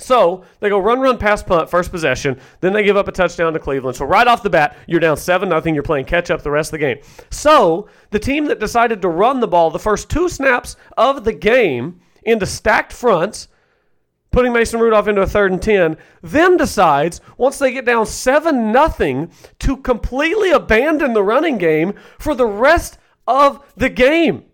So 0.00 0.44
they 0.60 0.68
go 0.68 0.78
run, 0.78 1.00
run, 1.00 1.18
pass, 1.18 1.42
punt, 1.42 1.70
first 1.70 1.90
possession. 1.90 2.38
Then 2.60 2.72
they 2.72 2.82
give 2.82 2.96
up 2.96 3.08
a 3.08 3.12
touchdown 3.12 3.52
to 3.52 3.58
Cleveland. 3.58 3.96
So 3.96 4.04
right 4.04 4.26
off 4.26 4.42
the 4.42 4.50
bat, 4.50 4.76
you're 4.86 5.00
down 5.00 5.16
7 5.16 5.48
nothing. 5.48 5.74
You're 5.74 5.82
playing 5.82 6.06
catch 6.06 6.30
up 6.30 6.42
the 6.42 6.50
rest 6.50 6.68
of 6.68 6.72
the 6.72 6.86
game. 6.86 6.98
So 7.30 7.88
the 8.10 8.18
team 8.18 8.46
that 8.46 8.60
decided 8.60 9.02
to 9.02 9.08
run 9.08 9.40
the 9.40 9.48
ball 9.48 9.70
the 9.70 9.78
first 9.78 10.10
two 10.10 10.28
snaps 10.28 10.76
of 10.96 11.24
the 11.24 11.32
game 11.32 12.00
into 12.22 12.46
stacked 12.46 12.92
fronts, 12.92 13.48
putting 14.30 14.52
Mason 14.52 14.80
Rudolph 14.80 15.08
into 15.08 15.22
a 15.22 15.26
third 15.26 15.52
and 15.52 15.62
10, 15.62 15.96
then 16.22 16.56
decides, 16.56 17.20
once 17.36 17.58
they 17.58 17.72
get 17.72 17.84
down 17.84 18.06
7 18.06 18.72
nothing, 18.72 19.30
to 19.60 19.76
completely 19.76 20.50
abandon 20.50 21.12
the 21.12 21.22
running 21.22 21.58
game 21.58 21.94
for 22.18 22.34
the 22.34 22.46
rest 22.46 22.98
of 23.26 23.64
the 23.76 23.88
game. 23.88 24.44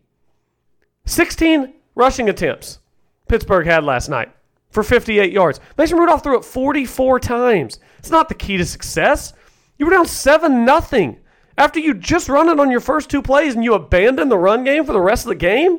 16 1.06 1.72
rushing 1.94 2.28
attempts 2.28 2.80
Pittsburgh 3.28 3.66
had 3.66 3.84
last 3.84 4.08
night 4.08 4.35
for 4.76 4.82
58 4.82 5.32
yards. 5.32 5.58
Mason 5.78 5.96
Rudolph 5.96 6.22
threw 6.22 6.36
it 6.38 6.44
44 6.44 7.18
times. 7.18 7.80
It's 7.98 8.10
not 8.10 8.28
the 8.28 8.34
key 8.34 8.58
to 8.58 8.64
success. 8.66 9.32
You 9.78 9.86
were 9.86 9.92
down 9.92 10.04
7 10.04 10.66
nothing 10.66 11.18
after 11.56 11.80
you 11.80 11.94
just 11.94 12.28
run 12.28 12.50
it 12.50 12.60
on 12.60 12.70
your 12.70 12.80
first 12.80 13.08
two 13.08 13.22
plays 13.22 13.54
and 13.54 13.64
you 13.64 13.72
abandon 13.72 14.28
the 14.28 14.36
run 14.36 14.64
game 14.64 14.84
for 14.84 14.92
the 14.92 15.00
rest 15.00 15.24
of 15.24 15.30
the 15.30 15.34
game? 15.34 15.78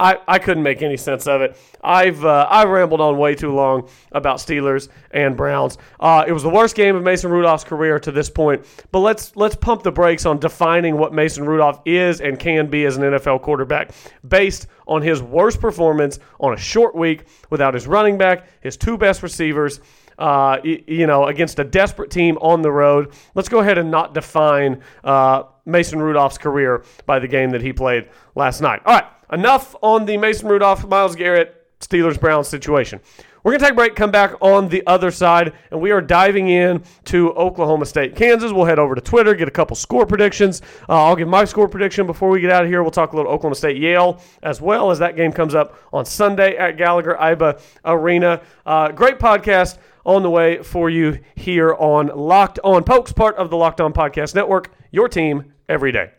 I, 0.00 0.18
I 0.28 0.38
couldn't 0.38 0.62
make 0.62 0.82
any 0.82 0.96
sense 0.96 1.26
of 1.26 1.40
it. 1.40 1.56
I've 1.82 2.24
uh, 2.24 2.46
I 2.48 2.64
rambled 2.64 3.00
on 3.00 3.18
way 3.18 3.34
too 3.34 3.52
long 3.52 3.88
about 4.12 4.38
Steelers 4.38 4.88
and 5.10 5.36
Browns. 5.36 5.76
Uh, 5.98 6.24
it 6.26 6.32
was 6.32 6.44
the 6.44 6.48
worst 6.48 6.76
game 6.76 6.94
of 6.94 7.02
Mason 7.02 7.30
Rudolph's 7.30 7.64
career 7.64 7.98
to 8.00 8.12
this 8.12 8.30
point. 8.30 8.64
But 8.92 9.00
let's 9.00 9.34
let's 9.34 9.56
pump 9.56 9.82
the 9.82 9.90
brakes 9.90 10.24
on 10.24 10.38
defining 10.38 10.96
what 10.96 11.12
Mason 11.12 11.44
Rudolph 11.44 11.80
is 11.84 12.20
and 12.20 12.38
can 12.38 12.68
be 12.68 12.84
as 12.84 12.96
an 12.96 13.02
NFL 13.02 13.42
quarterback 13.42 13.90
based 14.28 14.68
on 14.86 15.02
his 15.02 15.20
worst 15.20 15.60
performance 15.60 16.20
on 16.38 16.54
a 16.54 16.56
short 16.56 16.94
week 16.94 17.24
without 17.50 17.74
his 17.74 17.86
running 17.86 18.16
back, 18.16 18.46
his 18.60 18.76
two 18.76 18.96
best 18.96 19.22
receivers. 19.22 19.80
Uh, 20.16 20.58
you 20.64 21.06
know, 21.06 21.26
against 21.26 21.60
a 21.60 21.64
desperate 21.64 22.10
team 22.10 22.36
on 22.38 22.60
the 22.60 22.72
road. 22.72 23.12
Let's 23.36 23.48
go 23.48 23.60
ahead 23.60 23.78
and 23.78 23.88
not 23.88 24.14
define 24.14 24.82
uh, 25.04 25.44
Mason 25.64 26.02
Rudolph's 26.02 26.38
career 26.38 26.82
by 27.06 27.20
the 27.20 27.28
game 27.28 27.50
that 27.50 27.62
he 27.62 27.72
played 27.72 28.08
last 28.34 28.60
night. 28.60 28.82
All 28.84 28.94
right. 28.94 29.04
Enough 29.32 29.76
on 29.82 30.04
the 30.04 30.16
Mason 30.16 30.48
Rudolph, 30.48 30.86
Myles 30.86 31.16
Garrett, 31.16 31.54
Steelers 31.80 32.18
Browns 32.18 32.48
situation. 32.48 33.00
We're 33.44 33.52
going 33.52 33.60
to 33.60 33.64
take 33.66 33.72
a 33.72 33.76
break, 33.76 33.94
come 33.94 34.10
back 34.10 34.34
on 34.40 34.68
the 34.68 34.82
other 34.86 35.10
side, 35.10 35.52
and 35.70 35.80
we 35.80 35.92
are 35.92 36.00
diving 36.00 36.48
in 36.48 36.82
to 37.04 37.32
Oklahoma 37.32 37.86
State, 37.86 38.16
Kansas. 38.16 38.52
We'll 38.52 38.64
head 38.64 38.80
over 38.80 38.94
to 38.94 39.00
Twitter, 39.00 39.34
get 39.34 39.46
a 39.46 39.52
couple 39.52 39.76
score 39.76 40.04
predictions. 40.06 40.60
Uh, 40.88 41.04
I'll 41.04 41.16
give 41.16 41.28
my 41.28 41.44
score 41.44 41.68
prediction 41.68 42.06
before 42.06 42.30
we 42.30 42.40
get 42.40 42.50
out 42.50 42.64
of 42.64 42.68
here. 42.68 42.82
We'll 42.82 42.90
talk 42.90 43.12
a 43.12 43.16
little 43.16 43.30
Oklahoma 43.30 43.54
State 43.54 43.76
Yale 43.76 44.20
as 44.42 44.60
well 44.60 44.90
as 44.90 44.98
that 44.98 45.14
game 45.14 45.32
comes 45.32 45.54
up 45.54 45.78
on 45.92 46.04
Sunday 46.04 46.56
at 46.56 46.76
Gallagher 46.76 47.16
Iba 47.18 47.60
Arena. 47.84 48.42
Uh, 48.66 48.90
great 48.90 49.18
podcast 49.18 49.78
on 50.04 50.22
the 50.22 50.30
way 50.30 50.62
for 50.62 50.90
you 50.90 51.20
here 51.36 51.74
on 51.74 52.08
Locked 52.08 52.58
On 52.64 52.82
Pokes, 52.82 53.12
part 53.12 53.36
of 53.36 53.50
the 53.50 53.56
Locked 53.56 53.80
On 53.80 53.92
Podcast 53.92 54.34
Network, 54.34 54.74
your 54.90 55.08
team 55.08 55.52
every 55.68 55.92
day. 55.92 56.10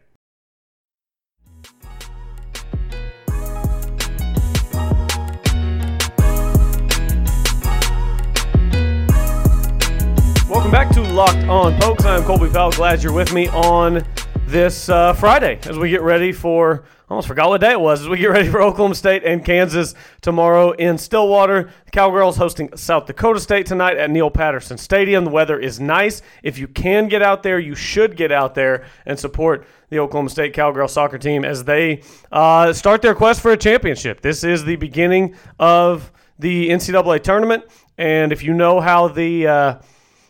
Welcome 10.70 10.88
back 10.88 11.08
to 11.08 11.14
Locked 11.14 11.48
On 11.50 11.82
Pokes. 11.82 12.06
I'm 12.06 12.24
Colby 12.24 12.48
Powell. 12.48 12.70
Glad 12.70 13.02
you're 13.02 13.12
with 13.12 13.34
me 13.34 13.48
on 13.48 14.06
this 14.46 14.88
uh, 14.88 15.14
Friday 15.14 15.60
as 15.64 15.80
we 15.80 15.90
get 15.90 16.04
ready 16.04 16.32
for. 16.32 16.84
Almost 17.10 17.28
forgot 17.28 17.50
what 17.50 17.60
day 17.60 17.72
it 17.72 17.80
was. 17.80 18.02
As 18.02 18.08
we 18.08 18.20
get 18.20 18.28
ready 18.28 18.48
for 18.48 18.62
Oklahoma 18.62 18.94
State 18.94 19.24
and 19.24 19.44
Kansas 19.44 19.96
tomorrow 20.22 20.70
in 20.74 21.00
Stillwater. 21.00 21.72
The 21.86 21.92
Cowgirls 21.92 22.38
hosting 22.38 22.78
South 22.78 23.08
Dakota 23.08 23.40
State 23.40 23.66
tonight 23.66 23.98
at 23.98 24.12
Neal 24.12 24.30
Patterson 24.30 24.78
Stadium. 24.78 25.26
The 25.26 25.32
weather 25.32 25.60
is 25.60 25.80
nice. 25.80 26.22
If 26.44 26.60
you 26.60 26.68
can 26.68 27.08
get 27.08 27.24
out 27.24 27.42
there, 27.42 27.58
you 27.58 27.74
should 27.74 28.16
get 28.16 28.32
out 28.32 28.54
there 28.54 28.86
and 29.08 29.18
support 29.18 29.66
the 29.90 29.98
Oklahoma 29.98 30.30
State 30.30 30.54
Cowgirl 30.54 30.88
soccer 30.88 31.18
team 31.18 31.44
as 31.44 31.64
they 31.64 32.04
uh, 32.32 32.74
start 32.74 33.02
their 33.02 33.16
quest 33.16 33.42
for 33.42 33.50
a 33.50 33.58
championship. 33.58 34.22
This 34.22 34.44
is 34.44 34.66
the 34.66 34.76
beginning 34.76 35.34
of 35.58 36.12
the 36.38 36.70
NCAA 36.70 37.24
tournament, 37.24 37.64
and 37.98 38.32
if 38.32 38.44
you 38.44 38.54
know 38.54 38.80
how 38.80 39.08
the 39.08 39.48
uh, 39.48 39.76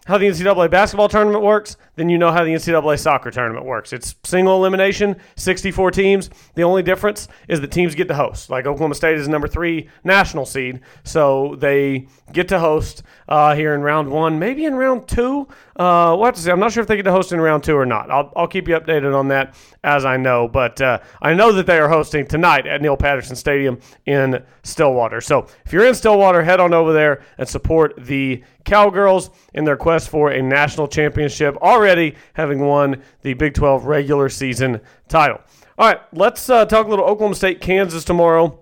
how 0.09 0.17
the 0.17 0.25
NCAA 0.25 0.71
basketball 0.71 1.07
tournament 1.07 1.43
works, 1.43 1.77
then 1.95 2.09
you 2.09 2.17
know 2.17 2.31
how 2.31 2.43
the 2.43 2.49
NCAA 2.49 2.99
soccer 2.99 3.29
tournament 3.29 3.63
works. 3.63 3.93
It's 3.93 4.15
single 4.23 4.55
elimination, 4.55 5.15
64 5.35 5.91
teams. 5.91 6.31
The 6.55 6.63
only 6.63 6.81
difference 6.81 7.27
is 7.47 7.61
the 7.61 7.67
teams 7.67 7.93
get 7.93 8.07
to 8.07 8.15
host. 8.15 8.49
Like 8.49 8.65
Oklahoma 8.65 8.95
State 8.95 9.19
is 9.19 9.27
number 9.27 9.47
three 9.47 9.87
national 10.03 10.47
seed, 10.47 10.81
so 11.03 11.55
they 11.59 12.07
get 12.33 12.47
to 12.47 12.57
host 12.57 13.03
uh, 13.27 13.53
here 13.53 13.75
in 13.75 13.81
round 13.81 14.09
one, 14.09 14.39
maybe 14.39 14.65
in 14.65 14.73
round 14.73 15.07
two. 15.07 15.47
Uh, 15.75 16.15
we'll 16.17 16.25
have 16.25 16.35
to 16.35 16.41
see. 16.41 16.49
I'm 16.49 16.59
not 16.59 16.71
sure 16.71 16.81
if 16.81 16.87
they 16.87 16.95
get 16.95 17.03
to 17.03 17.11
host 17.11 17.31
in 17.31 17.39
round 17.39 17.63
two 17.63 17.75
or 17.75 17.85
not. 17.85 18.09
I'll, 18.09 18.33
I'll 18.35 18.47
keep 18.47 18.67
you 18.67 18.75
updated 18.75 19.15
on 19.15 19.27
that 19.27 19.55
as 19.83 20.05
I 20.05 20.17
know. 20.17 20.47
But 20.47 20.81
uh, 20.81 20.99
I 21.21 21.33
know 21.35 21.51
that 21.53 21.67
they 21.67 21.77
are 21.77 21.87
hosting 21.87 22.25
tonight 22.25 22.65
at 22.65 22.81
Neal 22.81 22.97
Patterson 22.97 23.35
Stadium 23.35 23.79
in 24.05 24.43
Stillwater. 24.63 25.21
So 25.21 25.47
if 25.65 25.71
you're 25.71 25.85
in 25.85 25.95
Stillwater, 25.95 26.43
head 26.43 26.59
on 26.59 26.73
over 26.73 26.93
there 26.93 27.21
and 27.37 27.47
support 27.47 27.93
the 27.97 28.43
Cowgirls 28.69 29.31
in 29.55 29.65
their 29.65 29.75
quest 29.75 30.09
for 30.09 30.29
a 30.29 30.41
national 30.41 30.88
championship, 30.88 31.57
already 31.57 32.15
having 32.33 32.59
won 32.59 33.01
the 33.23 33.33
Big 33.33 33.55
12 33.55 33.85
regular 33.85 34.29
season 34.29 34.79
title. 35.07 35.41
All 35.77 35.88
right, 35.88 36.01
let's 36.13 36.49
uh, 36.49 36.65
talk 36.65 36.85
a 36.85 36.89
little 36.89 37.05
Oklahoma 37.05 37.33
State, 37.33 37.61
Kansas 37.61 38.03
tomorrow 38.03 38.59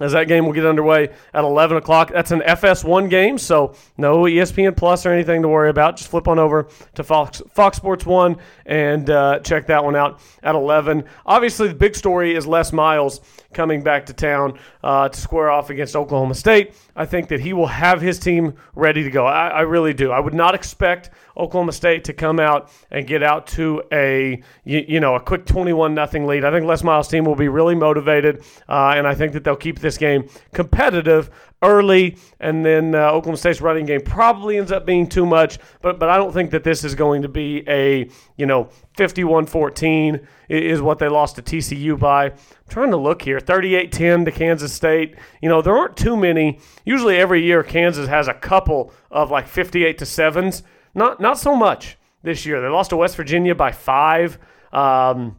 as 0.00 0.12
that 0.12 0.26
game 0.26 0.44
will 0.44 0.52
get 0.52 0.66
underway 0.66 1.08
at 1.32 1.44
11 1.44 1.76
o'clock. 1.76 2.10
That's 2.12 2.30
an 2.32 2.40
FS1 2.40 3.08
game, 3.08 3.38
so 3.38 3.74
no 3.96 4.22
ESPN 4.22 4.76
Plus 4.76 5.06
or 5.06 5.12
anything 5.12 5.42
to 5.42 5.48
worry 5.48 5.70
about. 5.70 5.96
Just 5.96 6.10
flip 6.10 6.26
on 6.26 6.38
over 6.38 6.68
to 6.94 7.04
Fox, 7.04 7.42
Fox 7.50 7.76
Sports 7.76 8.04
1 8.04 8.36
and 8.66 9.08
uh, 9.10 9.38
check 9.40 9.66
that 9.68 9.84
one 9.84 9.94
out 9.94 10.20
at 10.42 10.54
11. 10.54 11.04
Obviously, 11.26 11.68
the 11.68 11.74
big 11.74 11.94
story 11.94 12.34
is 12.34 12.46
Les 12.46 12.72
Miles 12.72 13.20
coming 13.54 13.82
back 13.82 14.06
to 14.06 14.12
town 14.12 14.58
uh, 14.82 15.08
to 15.08 15.20
square 15.20 15.50
off 15.50 15.70
against 15.70 15.96
Oklahoma 15.96 16.34
State. 16.34 16.74
I 16.96 17.06
think 17.06 17.28
that 17.28 17.40
he 17.40 17.52
will 17.52 17.66
have 17.66 18.00
his 18.00 18.18
team 18.18 18.54
ready 18.74 19.02
to 19.02 19.10
go. 19.10 19.26
I, 19.26 19.48
I, 19.48 19.60
really 19.62 19.94
do. 19.94 20.10
I 20.10 20.20
would 20.20 20.34
not 20.34 20.54
expect 20.54 21.10
Oklahoma 21.36 21.72
State 21.72 22.04
to 22.04 22.12
come 22.12 22.38
out 22.38 22.70
and 22.90 23.06
get 23.06 23.22
out 23.22 23.46
to 23.48 23.82
a 23.92 24.42
you, 24.64 24.84
you 24.86 25.00
know 25.00 25.14
a 25.14 25.20
quick 25.20 25.46
21 25.46 25.94
nothing 25.94 26.26
lead. 26.26 26.44
I 26.44 26.50
think 26.50 26.66
Les 26.66 26.84
Miles' 26.84 27.08
team 27.08 27.24
will 27.24 27.34
be 27.34 27.48
really 27.48 27.74
motivated, 27.74 28.44
uh, 28.68 28.94
and 28.96 29.06
I 29.06 29.14
think 29.14 29.32
that 29.32 29.44
they'll 29.44 29.56
keep 29.56 29.78
this 29.84 29.96
game 29.96 30.28
competitive 30.52 31.30
early, 31.62 32.16
and 32.40 32.64
then 32.64 32.94
uh, 32.94 33.10
Oklahoma 33.10 33.36
State's 33.36 33.60
running 33.60 33.86
game 33.86 34.00
probably 34.00 34.58
ends 34.58 34.72
up 34.72 34.84
being 34.84 35.08
too 35.08 35.24
much. 35.24 35.58
But 35.80 35.98
but 36.00 36.08
I 36.08 36.16
don't 36.16 36.32
think 36.32 36.50
that 36.50 36.64
this 36.64 36.82
is 36.82 36.94
going 36.94 37.22
to 37.22 37.28
be 37.28 37.62
a 37.68 38.08
you 38.36 38.46
know 38.46 38.68
51-14 38.98 40.26
is 40.48 40.82
what 40.82 40.98
they 40.98 41.08
lost 41.08 41.36
to 41.36 41.42
TCU 41.42 41.98
by. 41.98 42.26
I'm 42.26 42.34
trying 42.68 42.90
to 42.90 42.96
look 42.96 43.22
here, 43.22 43.38
38-10 43.38 44.24
to 44.24 44.32
Kansas 44.32 44.72
State. 44.72 45.16
You 45.40 45.48
know 45.48 45.62
there 45.62 45.76
aren't 45.76 45.96
too 45.96 46.16
many. 46.16 46.58
Usually 46.84 47.16
every 47.16 47.42
year 47.42 47.62
Kansas 47.62 48.08
has 48.08 48.28
a 48.28 48.34
couple 48.34 48.92
of 49.10 49.30
like 49.30 49.46
58 49.46 49.98
to 49.98 50.06
sevens. 50.06 50.62
Not 50.94 51.20
not 51.20 51.38
so 51.38 51.54
much 51.54 51.96
this 52.22 52.44
year. 52.44 52.60
They 52.60 52.68
lost 52.68 52.90
to 52.90 52.96
West 52.96 53.16
Virginia 53.16 53.54
by 53.54 53.72
five. 53.72 54.38
Um, 54.72 55.36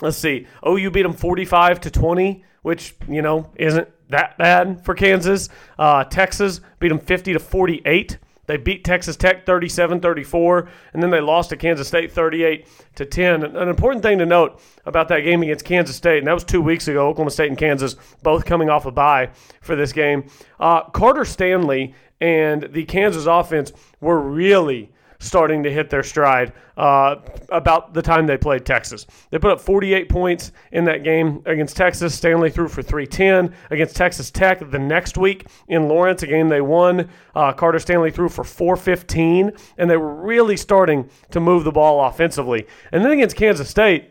let's 0.00 0.16
see. 0.16 0.46
OU 0.66 0.90
beat 0.90 1.02
them 1.02 1.12
45 1.12 1.80
to 1.82 1.90
20, 1.90 2.44
which 2.62 2.94
you 3.08 3.22
know 3.22 3.50
isn't 3.56 3.88
that 4.08 4.38
bad 4.38 4.84
for 4.84 4.94
Kansas. 4.94 5.48
Uh, 5.78 6.04
Texas 6.04 6.60
beat 6.80 6.88
them 6.88 6.98
50 6.98 7.34
to 7.34 7.38
48. 7.38 8.18
They 8.48 8.56
beat 8.56 8.82
Texas 8.82 9.14
Tech 9.14 9.44
37-34, 9.44 10.68
and 10.94 11.02
then 11.02 11.10
they 11.10 11.20
lost 11.20 11.50
to 11.50 11.56
Kansas 11.56 11.86
State 11.86 12.10
38 12.10 12.66
to 12.94 13.04
10. 13.04 13.42
An 13.42 13.68
important 13.68 14.02
thing 14.02 14.16
to 14.18 14.26
note 14.26 14.62
about 14.86 15.08
that 15.08 15.20
game 15.20 15.42
against 15.42 15.66
Kansas 15.66 15.94
State, 15.94 16.18
and 16.18 16.26
that 16.26 16.32
was 16.32 16.44
two 16.44 16.62
weeks 16.62 16.88
ago. 16.88 17.08
Oklahoma 17.08 17.30
State 17.30 17.50
and 17.50 17.58
Kansas 17.58 17.96
both 18.22 18.46
coming 18.46 18.70
off 18.70 18.86
a 18.86 18.90
bye 18.90 19.28
for 19.60 19.76
this 19.76 19.92
game. 19.92 20.30
Uh, 20.58 20.84
Carter 20.84 21.26
Stanley 21.26 21.94
and 22.22 22.70
the 22.72 22.84
Kansas 22.86 23.26
offense 23.26 23.70
were 24.00 24.18
really 24.18 24.90
starting 25.20 25.62
to 25.64 25.70
hit 25.70 25.90
their 25.90 26.02
stride 26.02 26.52
uh, 26.76 27.16
about 27.48 27.92
the 27.92 28.02
time 28.02 28.26
they 28.26 28.36
played 28.36 28.64
Texas. 28.64 29.06
They 29.30 29.38
put 29.38 29.50
up 29.50 29.60
48 29.60 30.08
points 30.08 30.52
in 30.72 30.84
that 30.84 31.02
game 31.02 31.42
against 31.44 31.76
Texas. 31.76 32.14
Stanley 32.14 32.50
threw 32.50 32.68
for 32.68 32.82
310 32.82 33.54
against 33.70 33.96
Texas 33.96 34.30
Tech 34.30 34.70
the 34.70 34.78
next 34.78 35.18
week 35.18 35.46
in 35.68 35.88
Lawrence, 35.88 36.22
a 36.22 36.26
game 36.26 36.48
they 36.48 36.60
won. 36.60 37.08
Uh, 37.34 37.52
Carter 37.52 37.80
Stanley 37.80 38.10
threw 38.10 38.28
for 38.28 38.44
415, 38.44 39.52
and 39.76 39.90
they 39.90 39.96
were 39.96 40.14
really 40.14 40.56
starting 40.56 41.10
to 41.30 41.40
move 41.40 41.64
the 41.64 41.72
ball 41.72 42.06
offensively. 42.06 42.66
And 42.92 43.04
then 43.04 43.12
against 43.12 43.36
Kansas 43.36 43.68
State, 43.68 44.10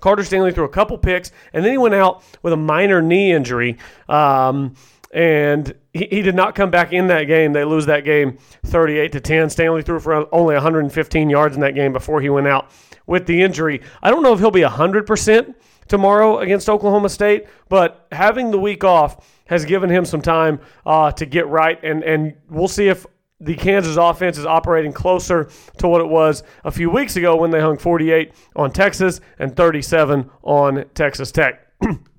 Carter 0.00 0.24
Stanley 0.24 0.52
threw 0.52 0.64
a 0.64 0.68
couple 0.68 0.98
picks, 0.98 1.32
and 1.54 1.64
then 1.64 1.72
he 1.72 1.78
went 1.78 1.94
out 1.94 2.22
with 2.42 2.52
a 2.52 2.58
minor 2.58 3.00
knee 3.00 3.32
injury. 3.32 3.78
Um, 4.08 4.74
and 5.12 5.74
he, 5.96 6.06
he 6.10 6.22
did 6.22 6.34
not 6.34 6.54
come 6.54 6.70
back 6.70 6.92
in 6.92 7.06
that 7.08 7.24
game. 7.24 7.52
They 7.52 7.64
lose 7.64 7.86
that 7.86 8.04
game 8.04 8.38
38 8.64 9.12
to 9.12 9.20
10. 9.20 9.50
Stanley 9.50 9.82
threw 9.82 10.00
for 10.00 10.34
only 10.34 10.54
115 10.54 11.30
yards 11.30 11.54
in 11.54 11.60
that 11.62 11.74
game 11.74 11.92
before 11.92 12.20
he 12.20 12.28
went 12.28 12.46
out 12.46 12.70
with 13.06 13.26
the 13.26 13.42
injury. 13.42 13.80
I 14.02 14.10
don't 14.10 14.22
know 14.22 14.32
if 14.32 14.38
he'll 14.38 14.50
be 14.50 14.62
100% 14.62 15.54
tomorrow 15.88 16.38
against 16.38 16.68
Oklahoma 16.68 17.08
State, 17.08 17.46
but 17.68 18.06
having 18.12 18.50
the 18.50 18.58
week 18.58 18.84
off 18.84 19.32
has 19.46 19.64
given 19.64 19.90
him 19.90 20.04
some 20.04 20.20
time 20.20 20.60
uh, 20.84 21.12
to 21.12 21.24
get 21.24 21.46
right, 21.46 21.82
and, 21.84 22.02
and 22.02 22.34
we'll 22.50 22.68
see 22.68 22.88
if 22.88 23.06
the 23.40 23.54
Kansas 23.54 23.96
offense 23.96 24.38
is 24.38 24.46
operating 24.46 24.92
closer 24.92 25.48
to 25.78 25.88
what 25.88 26.00
it 26.00 26.08
was 26.08 26.42
a 26.64 26.70
few 26.70 26.90
weeks 26.90 27.16
ago 27.16 27.36
when 27.36 27.50
they 27.50 27.60
hung 27.60 27.78
48 27.78 28.32
on 28.56 28.72
Texas 28.72 29.20
and 29.38 29.54
37 29.54 30.30
on 30.42 30.84
Texas 30.94 31.30
Tech. 31.30 31.60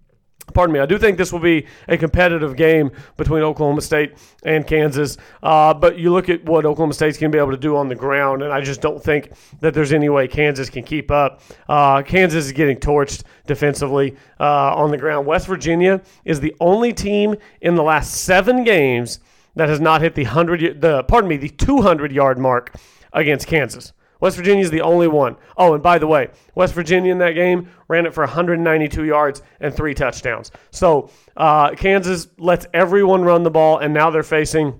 Pardon 0.53 0.73
me. 0.73 0.79
I 0.79 0.85
do 0.85 0.97
think 0.97 1.17
this 1.17 1.33
will 1.33 1.39
be 1.39 1.67
a 1.87 1.97
competitive 1.97 2.55
game 2.55 2.91
between 3.17 3.43
Oklahoma 3.43 3.81
State 3.81 4.17
and 4.43 4.65
Kansas. 4.65 5.17
Uh, 5.43 5.73
but 5.73 5.97
you 5.97 6.11
look 6.11 6.29
at 6.29 6.43
what 6.45 6.65
Oklahoma 6.65 6.93
State's 6.93 7.17
going 7.17 7.31
to 7.31 7.35
be 7.35 7.39
able 7.39 7.51
to 7.51 7.57
do 7.57 7.75
on 7.75 7.89
the 7.89 7.95
ground, 7.95 8.41
and 8.41 8.51
I 8.51 8.61
just 8.61 8.81
don't 8.81 9.03
think 9.03 9.31
that 9.59 9.73
there's 9.73 9.93
any 9.93 10.09
way 10.09 10.27
Kansas 10.27 10.69
can 10.69 10.83
keep 10.83 11.11
up. 11.11 11.41
Uh, 11.67 12.01
Kansas 12.01 12.45
is 12.45 12.51
getting 12.53 12.77
torched 12.77 13.23
defensively 13.45 14.15
uh, 14.39 14.75
on 14.75 14.89
the 14.89 14.97
ground. 14.97 15.27
West 15.27 15.47
Virginia 15.47 16.01
is 16.23 16.39
the 16.39 16.55
only 16.59 16.93
team 16.93 17.35
in 17.61 17.75
the 17.75 17.83
last 17.83 18.13
seven 18.13 18.63
games 18.63 19.19
that 19.55 19.69
has 19.69 19.81
not 19.81 20.01
hit 20.01 20.15
the 20.15 20.23
hundred, 20.23 20.81
the 20.81 21.03
pardon 21.03 21.29
me, 21.29 21.37
the 21.37 21.49
200 21.49 22.11
yard 22.11 22.37
mark 22.37 22.75
against 23.11 23.47
Kansas. 23.47 23.91
West 24.19 24.35
Virginia 24.37 24.63
is 24.63 24.71
the 24.71 24.81
only 24.81 25.07
one. 25.07 25.35
Oh, 25.57 25.73
and 25.73 25.83
by 25.83 25.97
the 25.97 26.07
way, 26.07 26.29
West 26.55 26.73
Virginia 26.73 27.11
in 27.11 27.17
that 27.19 27.33
game 27.33 27.69
ran 27.87 28.05
it 28.05 28.13
for 28.13 28.23
192 28.23 29.03
yards 29.03 29.41
and 29.59 29.73
three 29.73 29.93
touchdowns. 29.93 30.51
So 30.71 31.09
uh, 31.35 31.71
Kansas 31.71 32.27
lets 32.37 32.65
everyone 32.73 33.23
run 33.23 33.43
the 33.43 33.51
ball, 33.51 33.77
and 33.79 33.93
now 33.93 34.09
they're 34.09 34.23
facing 34.23 34.79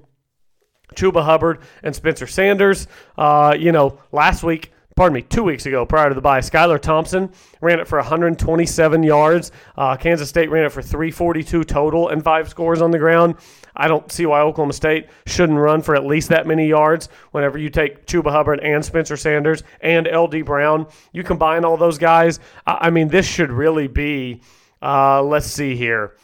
Chuba 0.95 1.23
Hubbard 1.23 1.59
and 1.83 1.95
Spencer 1.95 2.27
Sanders. 2.27 2.87
Uh, 3.17 3.55
you 3.57 3.71
know, 3.71 3.99
last 4.11 4.43
week 4.43 4.71
pardon 4.97 5.13
me, 5.13 5.21
two 5.21 5.43
weeks 5.43 5.65
ago 5.67 5.85
prior 5.85 6.09
to 6.09 6.15
the 6.15 6.21
bye. 6.21 6.39
Skylar 6.39 6.81
Thompson 6.81 7.31
ran 7.61 7.79
it 7.79 7.87
for 7.87 7.99
127 7.99 9.03
yards. 9.03 9.51
Uh, 9.77 9.95
Kansas 9.95 10.27
State 10.27 10.49
ran 10.49 10.65
it 10.65 10.71
for 10.71 10.81
342 10.81 11.63
total 11.63 12.09
and 12.09 12.21
five 12.21 12.49
scores 12.49 12.81
on 12.81 12.91
the 12.91 12.97
ground. 12.97 13.35
I 13.77 13.87
don't 13.87 14.11
see 14.11 14.25
why 14.25 14.41
Oklahoma 14.41 14.73
State 14.73 15.07
shouldn't 15.27 15.57
run 15.57 15.81
for 15.81 15.95
at 15.95 16.05
least 16.05 16.29
that 16.29 16.47
many 16.47 16.67
yards 16.67 17.09
whenever 17.31 17.57
you 17.57 17.69
take 17.69 18.05
Chuba 18.07 18.31
Hubbard 18.31 18.59
and 18.59 18.83
Spencer 18.83 19.15
Sanders 19.15 19.63
and 19.81 20.07
LD 20.07 20.43
Brown. 20.45 20.87
You 21.13 21.23
combine 21.23 21.63
all 21.63 21.77
those 21.77 21.97
guys. 21.97 22.39
I, 22.65 22.89
mean, 22.89 23.07
this 23.07 23.27
should 23.27 23.51
really 23.51 23.87
be, 23.87 24.41
uh, 24.81 25.21
let's 25.21 25.47
see 25.47 25.75
here. 25.75 26.17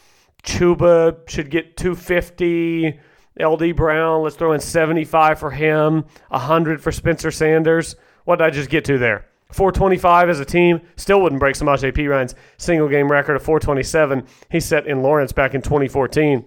Chuba 0.43 1.29
should 1.29 1.49
get 1.49 1.77
250. 1.77 2.99
LD 3.39 3.75
Brown, 3.75 4.21
let's 4.21 4.35
throw 4.35 4.53
in 4.53 4.59
75 4.59 5.39
for 5.39 5.49
him, 5.49 6.05
100 6.29 6.81
for 6.81 6.91
Spencer 6.91 7.31
Sanders. 7.31 7.95
What 8.25 8.37
did 8.37 8.45
I 8.45 8.49
just 8.51 8.69
get 8.69 8.85
to 8.85 8.99
there? 8.99 9.25
425 9.51 10.29
as 10.29 10.39
a 10.39 10.45
team 10.45 10.81
still 10.95 11.21
wouldn't 11.21 11.39
break 11.39 11.55
Samaje 11.55 11.93
Perine's 11.93 12.35
single 12.57 12.87
game 12.87 13.09
record 13.11 13.35
of 13.35 13.43
427 13.43 14.25
he 14.49 14.59
set 14.59 14.87
in 14.87 15.01
Lawrence 15.01 15.31
back 15.31 15.53
in 15.53 15.61
2014. 15.61 16.45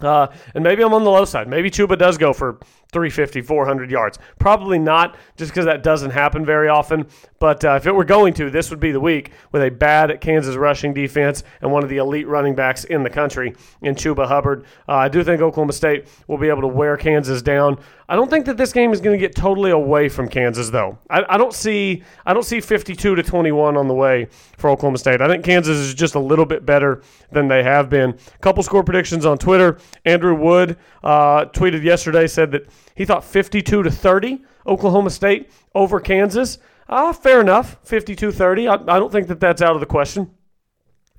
Uh, 0.00 0.28
and 0.54 0.64
maybe 0.64 0.82
I'm 0.82 0.94
on 0.94 1.04
the 1.04 1.10
low 1.10 1.24
side. 1.24 1.48
Maybe 1.48 1.70
Chuba 1.70 1.98
does 1.98 2.18
go 2.18 2.32
for 2.32 2.58
350, 2.90 3.42
400 3.42 3.90
yards. 3.90 4.18
Probably 4.38 4.78
not, 4.78 5.16
just 5.36 5.50
because 5.50 5.64
that 5.64 5.82
doesn't 5.82 6.10
happen 6.10 6.44
very 6.44 6.68
often. 6.68 7.06
But 7.38 7.64
uh, 7.64 7.74
if 7.76 7.86
it 7.86 7.92
were 7.92 8.04
going 8.04 8.34
to, 8.34 8.50
this 8.50 8.68
would 8.70 8.80
be 8.80 8.92
the 8.92 9.00
week 9.00 9.30
with 9.52 9.62
a 9.62 9.70
bad 9.70 10.20
Kansas 10.20 10.56
rushing 10.56 10.92
defense 10.92 11.42
and 11.62 11.72
one 11.72 11.82
of 11.82 11.88
the 11.88 11.96
elite 11.96 12.28
running 12.28 12.54
backs 12.54 12.84
in 12.84 13.02
the 13.02 13.10
country 13.10 13.54
in 13.80 13.94
Chuba 13.94 14.26
Hubbard. 14.26 14.64
Uh, 14.88 14.96
I 14.96 15.08
do 15.08 15.24
think 15.24 15.40
Oklahoma 15.40 15.72
State 15.72 16.06
will 16.26 16.38
be 16.38 16.48
able 16.48 16.60
to 16.60 16.68
wear 16.68 16.96
Kansas 16.96 17.40
down. 17.40 17.78
I 18.10 18.16
don't 18.16 18.28
think 18.28 18.44
that 18.46 18.56
this 18.56 18.72
game 18.72 18.92
is 18.92 19.00
going 19.00 19.16
to 19.16 19.20
get 19.20 19.36
totally 19.36 19.70
away 19.70 20.08
from 20.08 20.28
Kansas, 20.28 20.68
though. 20.68 20.98
I, 21.08 21.24
I 21.28 21.38
don't 21.38 21.54
see 21.54 22.02
I 22.26 22.34
don't 22.34 22.42
see 22.42 22.60
52 22.60 23.14
to 23.14 23.22
21 23.22 23.76
on 23.76 23.86
the 23.86 23.94
way 23.94 24.26
for 24.58 24.68
Oklahoma 24.68 24.98
State. 24.98 25.20
I 25.20 25.28
think 25.28 25.44
Kansas 25.44 25.78
is 25.78 25.94
just 25.94 26.16
a 26.16 26.18
little 26.18 26.44
bit 26.44 26.66
better 26.66 27.02
than 27.30 27.46
they 27.46 27.62
have 27.62 27.88
been. 27.88 28.10
A 28.10 28.38
Couple 28.40 28.64
score 28.64 28.82
predictions 28.82 29.24
on 29.24 29.38
Twitter. 29.38 29.78
Andrew 30.04 30.34
Wood 30.34 30.76
uh, 31.04 31.44
tweeted 31.46 31.84
yesterday 31.84 32.26
said 32.26 32.50
that 32.50 32.68
he 32.94 33.04
thought 33.04 33.24
52 33.24 33.82
to 33.82 33.90
30 33.90 34.44
Oklahoma 34.66 35.10
State 35.10 35.50
over 35.74 36.00
Kansas. 36.00 36.58
Ah, 36.88 37.12
fair 37.12 37.40
enough, 37.40 37.82
52-30. 37.84 38.68
I, 38.68 38.94
I 38.94 38.98
don't 38.98 39.12
think 39.12 39.28
that 39.28 39.40
that's 39.40 39.62
out 39.62 39.74
of 39.74 39.80
the 39.80 39.86
question. 39.86 40.30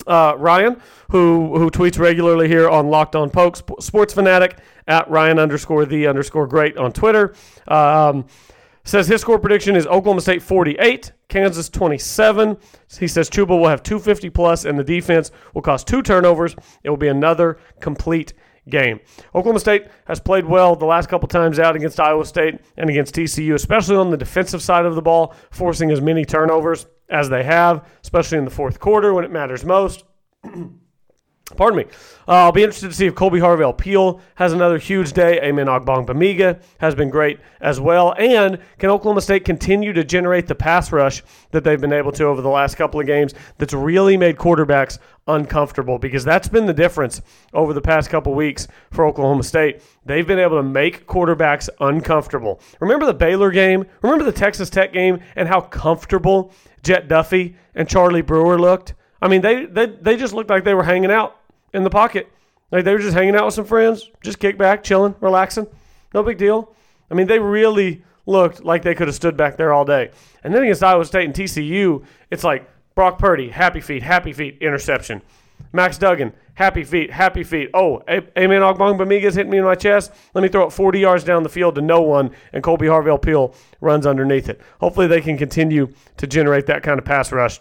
Uh, 0.08 0.34
Ryan, 0.38 0.82
who 1.12 1.58
who 1.58 1.70
tweets 1.70 2.00
regularly 2.00 2.48
here 2.48 2.68
on 2.68 2.88
Locked 2.88 3.16
On 3.16 3.30
Pokes, 3.30 3.62
sports 3.80 4.14
fanatic 4.14 4.58
at 4.88 5.10
Ryan 5.10 5.38
underscore 5.38 5.86
the 5.86 6.08
underscore 6.08 6.48
great 6.48 6.76
on 6.76 6.92
Twitter, 6.92 7.36
um, 7.68 8.26
says 8.84 9.08
his 9.08 9.22
score 9.22 9.38
prediction 9.38 9.76
is 9.76 9.86
Oklahoma 9.86 10.22
State 10.22 10.42
48, 10.42 11.12
Kansas 11.28 11.70
27. 11.70 12.58
He 13.00 13.08
says 13.08 13.30
Chuba 13.30 13.50
will 13.50 13.68
have 13.68 13.84
250 13.84 14.30
plus, 14.32 14.66
and 14.66 14.78
the 14.78 14.84
defense 14.84 15.32
will 15.54 15.62
cause 15.62 15.84
two 15.84 16.02
turnovers. 16.02 16.56
It 16.84 16.90
will 16.90 16.98
be 16.98 17.10
another 17.10 17.60
complete 17.80 18.34
game. 18.70 19.00
Oklahoma 19.36 19.60
State 19.60 19.88
has 20.06 20.20
played 20.20 20.46
well 20.46 20.76
the 20.76 20.86
last 20.86 21.10
couple 21.10 21.28
times 21.28 21.60
out 21.60 21.76
against 21.76 22.00
Iowa 22.00 22.26
State 22.26 22.60
and 22.78 22.90
against 22.90 23.16
TCU, 23.16 23.54
especially 23.54 23.96
on 23.96 24.10
the 24.10 24.18
defensive 24.18 24.62
side 24.62 24.86
of 24.86 24.96
the 24.96 25.02
ball, 25.02 25.36
forcing 25.50 25.92
as 25.92 26.02
many 26.02 26.26
turnovers 26.26 26.86
as 27.10 27.30
they 27.30 27.44
have, 27.44 27.88
especially 28.04 28.38
in 28.38 28.46
the 28.46 28.52
fourth 28.52 28.80
quarter 28.80 29.14
when 29.14 29.26
it 29.26 29.32
matters 29.32 29.66
most. 29.66 30.04
Pardon 31.56 31.78
me. 31.78 31.86
Uh, 32.28 32.46
I'll 32.46 32.52
be 32.52 32.64
interested 32.64 32.90
to 32.90 32.96
see 32.96 33.08
if 33.08 33.16
Kolby 33.16 33.40
Harvell 33.40 33.78
Peel 33.78 34.22
has 34.36 34.54
another 34.54 34.78
huge 34.78 35.14
day. 35.14 35.42
Amen 35.42 35.68
Ogbongbemiga 35.68 36.62
has 36.80 36.96
been 36.96 37.10
great 37.10 37.40
as 37.60 37.80
well. 37.80 38.14
And 38.18 38.60
can 38.78 38.90
Oklahoma 38.90 39.22
State 39.22 39.44
continue 39.44 39.92
to 39.94 40.04
generate 40.04 40.48
the 40.48 40.56
pass 40.56 40.92
rush 40.92 41.24
that 41.52 41.64
they've 41.64 41.82
been 41.82 41.94
able 41.94 42.12
to 42.14 42.26
over 42.26 42.42
the 42.42 42.50
last 42.50 42.76
couple 42.76 43.00
of 43.00 43.08
games 43.08 43.34
that's 43.58 43.74
really 43.74 44.18
made 44.18 44.38
quarterbacks 44.38 45.00
uncomfortable? 45.28 45.98
Because 45.98 46.24
that's 46.24 46.48
been 46.48 46.66
the 46.66 46.74
difference 46.74 47.22
over 47.54 47.74
the 47.74 47.82
past 47.82 48.10
couple 48.10 48.34
weeks 48.34 48.68
for 48.92 49.06
Oklahoma 49.06 49.44
State. 49.44 49.82
They've 50.06 50.26
been 50.26 50.40
able 50.40 50.58
to 50.58 50.64
make 50.64 51.08
quarterbacks 51.08 51.70
uncomfortable. 51.80 52.62
Remember 52.80 53.06
the 53.06 53.14
Baylor 53.14 53.52
game? 53.52 53.86
Remember 54.02 54.24
the 54.24 54.32
Texas 54.32 54.70
Tech 54.70 54.94
game 54.94 55.20
and 55.36 55.48
how 55.48 55.62
comfortable 55.62 56.54
Jett 56.84 57.08
Duffey 57.08 57.56
and 57.76 57.90
Charlie 57.90 58.22
Brewer 58.22 58.60
looked? 58.60 58.94
I 59.22 59.28
mean, 59.28 59.42
they, 59.42 59.66
they, 59.66 59.86
they 59.86 60.18
just 60.18 60.34
looked 60.34 60.50
like 60.50 60.64
they 60.64 60.74
were 60.74 60.84
hanging 60.84 61.12
out 61.12 61.38
in 61.74 61.84
the 61.84 61.90
pocket. 61.90 62.32
Like 62.72 62.86
they 62.86 62.94
were 62.94 63.00
just 63.00 63.16
hanging 63.16 63.36
out 63.36 63.46
with 63.46 63.54
some 63.54 63.66
friends, 63.66 64.10
just 64.24 64.40
kick 64.40 64.58
back, 64.58 64.84
chilling, 64.84 65.16
relaxing. 65.20 65.68
No 66.14 66.24
big 66.24 66.38
deal. 66.38 66.74
I 67.10 67.14
mean, 67.14 67.28
they 67.28 67.40
really 67.40 68.04
looked 68.26 68.64
like 68.64 68.84
they 68.84 68.96
could 68.96 69.08
have 69.08 69.16
stood 69.16 69.36
back 69.36 69.58
there 69.58 69.74
all 69.74 69.86
day. 69.86 70.12
And 70.44 70.54
then 70.54 70.64
against 70.64 70.84
Iowa 70.84 71.06
State 71.06 71.26
and 71.26 71.34
TCU, 71.34 72.06
it's 72.30 72.44
like 72.44 72.70
Brock 72.96 73.20
Purdy, 73.20 73.50
happy 73.50 73.82
feet, 73.82 74.04
happy 74.04 74.34
feet, 74.34 74.58
interception. 74.62 75.22
Max 75.74 75.98
Duggan, 75.98 76.34
happy 76.56 76.84
feet, 76.84 77.12
happy 77.12 77.44
feet. 77.44 77.70
Oh, 77.74 78.02
Amen 78.10 78.62
Ogbongbemiga's 78.62 79.36
hitting 79.36 79.52
me 79.52 79.58
in 79.58 79.64
my 79.64 79.76
chest. 79.76 80.12
Let 80.34 80.42
me 80.42 80.50
throw 80.50 80.66
it 80.68 80.72
40 80.72 81.00
yards 81.00 81.24
down 81.24 81.44
the 81.44 81.50
field 81.50 81.76
to 81.76 81.82
no 81.82 82.02
one, 82.02 82.32
and 82.52 82.64
Kolby 82.64 82.88
Harvell 82.88 83.22
Peel 83.22 83.56
runs 83.80 84.06
underneath 84.06 84.50
it. 84.50 84.60
Hopefully, 84.80 85.08
they 85.08 85.22
can 85.22 85.38
continue 85.38 85.90
to 86.18 86.28
generate 86.28 86.66
that 86.66 86.84
kind 86.84 87.00
of 87.00 87.06
pass 87.06 87.32
rush. 87.32 87.60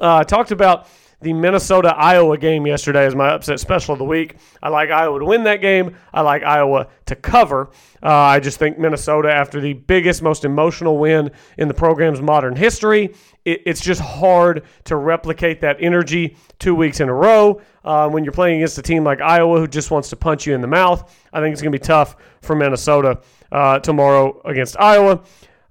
Uh, 0.00 0.16
I 0.16 0.24
talked 0.24 0.50
about 0.50 0.88
the 1.22 1.32
Minnesota 1.32 1.94
Iowa 1.96 2.38
game 2.38 2.66
yesterday 2.66 3.04
as 3.04 3.14
my 3.14 3.28
upset 3.28 3.60
special 3.60 3.92
of 3.92 3.98
the 3.98 4.04
week. 4.04 4.36
I 4.62 4.70
like 4.70 4.90
Iowa 4.90 5.18
to 5.18 5.24
win 5.24 5.44
that 5.44 5.60
game. 5.60 5.96
I 6.14 6.22
like 6.22 6.42
Iowa 6.42 6.88
to 7.06 7.16
cover. 7.16 7.70
Uh, 8.02 8.08
I 8.08 8.40
just 8.40 8.58
think 8.58 8.78
Minnesota, 8.78 9.30
after 9.30 9.60
the 9.60 9.74
biggest, 9.74 10.22
most 10.22 10.44
emotional 10.44 10.98
win 10.98 11.30
in 11.58 11.68
the 11.68 11.74
program's 11.74 12.22
modern 12.22 12.56
history, 12.56 13.14
it, 13.44 13.62
it's 13.66 13.80
just 13.80 14.00
hard 14.00 14.64
to 14.84 14.96
replicate 14.96 15.60
that 15.60 15.76
energy 15.80 16.36
two 16.58 16.74
weeks 16.74 17.00
in 17.00 17.08
a 17.08 17.14
row. 17.14 17.60
Uh, 17.84 18.08
when 18.08 18.24
you're 18.24 18.32
playing 18.32 18.56
against 18.56 18.78
a 18.78 18.82
team 18.82 19.04
like 19.04 19.20
Iowa 19.20 19.58
who 19.58 19.66
just 19.66 19.90
wants 19.90 20.08
to 20.10 20.16
punch 20.16 20.46
you 20.46 20.54
in 20.54 20.62
the 20.62 20.66
mouth, 20.66 21.14
I 21.32 21.40
think 21.40 21.52
it's 21.52 21.60
going 21.60 21.72
to 21.72 21.78
be 21.78 21.84
tough 21.84 22.16
for 22.40 22.56
Minnesota 22.56 23.20
uh, 23.52 23.78
tomorrow 23.80 24.40
against 24.44 24.78
Iowa. 24.78 25.22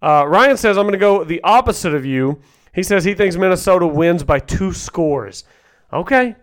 Uh, 0.02 0.26
Ryan 0.28 0.58
says, 0.58 0.78
I'm 0.78 0.84
going 0.84 0.94
to 0.94 1.00
go 1.00 1.24
the 1.24 1.42
opposite 1.44 1.94
of 1.94 2.06
you. 2.06 2.40
He 2.74 2.84
says 2.84 3.04
he 3.04 3.14
thinks 3.14 3.36
Minnesota 3.36 3.88
wins 3.88 4.24
by 4.24 4.40
two 4.40 4.74
scores. 4.74 5.44
Okay. 5.92 6.36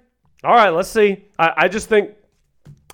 All 0.44 0.54
right, 0.54 0.70
let's 0.70 0.88
see. 0.88 1.24
I, 1.38 1.52
I 1.56 1.68
just 1.68 1.88
think 1.88 2.10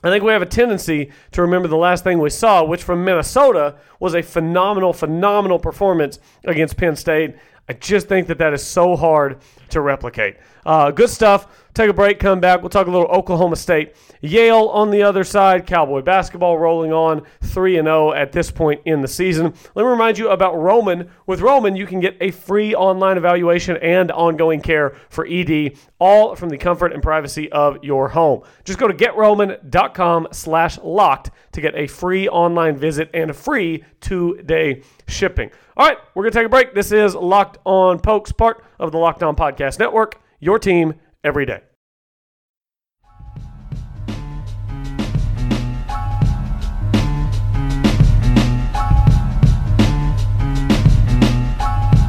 I 0.05 0.11
think 0.11 0.25
we 0.25 0.33
have 0.33 0.43
a 0.43 0.47
tendency 0.47 1.13
to 1.31 1.43
remember 1.43 1.69
the 1.69 1.77
last 1.77 2.03
thing 2.03 2.19
we 2.19 2.31
saw, 2.31 2.65
which 2.65 2.83
from 2.83 3.05
Minnesota 3.05 3.77
was 4.01 4.15
a 4.15 4.23
phenomenal, 4.23 4.93
phenomenal 4.93 5.61
performance 5.61 6.19
against 6.45 6.77
Penn 6.77 6.97
State. 6.97 7.37
I 7.69 7.75
just 7.75 8.09
think 8.09 8.27
that 8.27 8.39
that 8.39 8.53
is 8.53 8.65
so 8.65 8.97
hard 8.97 9.39
to 9.71 9.81
replicate. 9.81 10.39
Uh, 10.67 10.91
good 10.91 11.09
stuff. 11.09 11.62
Take 11.75 11.89
a 11.89 11.95
break, 11.95 12.19
come 12.19 12.39
back. 12.39 12.61
We'll 12.61 12.69
talk 12.69 12.87
a 12.87 12.91
little 12.91 13.07
Oklahoma 13.07 13.57
State. 13.57 13.97
Yale 14.21 14.69
on 14.69 14.91
the 14.91 15.03
other 15.03 15.25
side. 15.25 15.67
Cowboy 15.67 16.03
basketball 16.03 16.59
rolling 16.59 16.93
on 16.93 17.23
3 17.41 17.77
0 17.77 18.13
at 18.13 18.31
this 18.31 18.51
point 18.51 18.83
in 18.85 19.01
the 19.01 19.09
season. 19.09 19.55
Let 19.75 19.83
me 19.83 19.89
remind 19.89 20.19
you 20.19 20.29
about 20.29 20.59
Roman. 20.59 21.11
With 21.27 21.41
Roman, 21.41 21.75
you 21.75 21.87
can 21.87 21.99
get 21.99 22.19
a 22.21 22.31
free 22.31 22.75
online 22.75 23.17
evaluation 23.17 23.79
and 23.79 24.13
ongoing 24.13 24.61
care 24.61 24.95
for 25.09 25.27
ED, 25.27 25.79
all 25.99 26.37
from 26.37 26.51
the 26.51 26.59
comfort 26.59 26.93
and 26.93 27.03
privacy 27.03 27.51
of 27.53 27.83
your 27.83 28.09
home. 28.09 28.43
Just 28.65 28.79
go 28.79 28.87
to 28.87 28.93
getroman.com 28.95 30.29
slash 30.31 30.79
locked 30.79 31.31
to 31.53 31.63
get 31.63 31.75
a 31.75 31.87
free 31.87 32.29
online 32.29 32.77
visit 32.77 33.09
and 33.15 33.31
a 33.31 33.35
free 33.35 33.83
two-day 34.01 34.83
shipping. 35.09 35.51
All 35.79 35.89
right, 35.89 35.97
we're 36.15 36.25
going 36.25 36.33
to 36.33 36.39
take 36.39 36.47
a 36.47 36.51
break. 36.51 36.75
This 36.75 36.93
is 36.93 37.15
Locked 37.15 37.57
On 37.65 37.99
Pokes, 37.99 38.31
part 38.31 38.63
of 38.79 38.93
the 38.93 38.99
Locked 38.99 39.23
On 39.23 39.35
Podcast 39.35 39.79
Network, 39.79 40.21
your 40.39 40.59
team 40.59 40.95
every 41.25 41.47
day. 41.47 41.61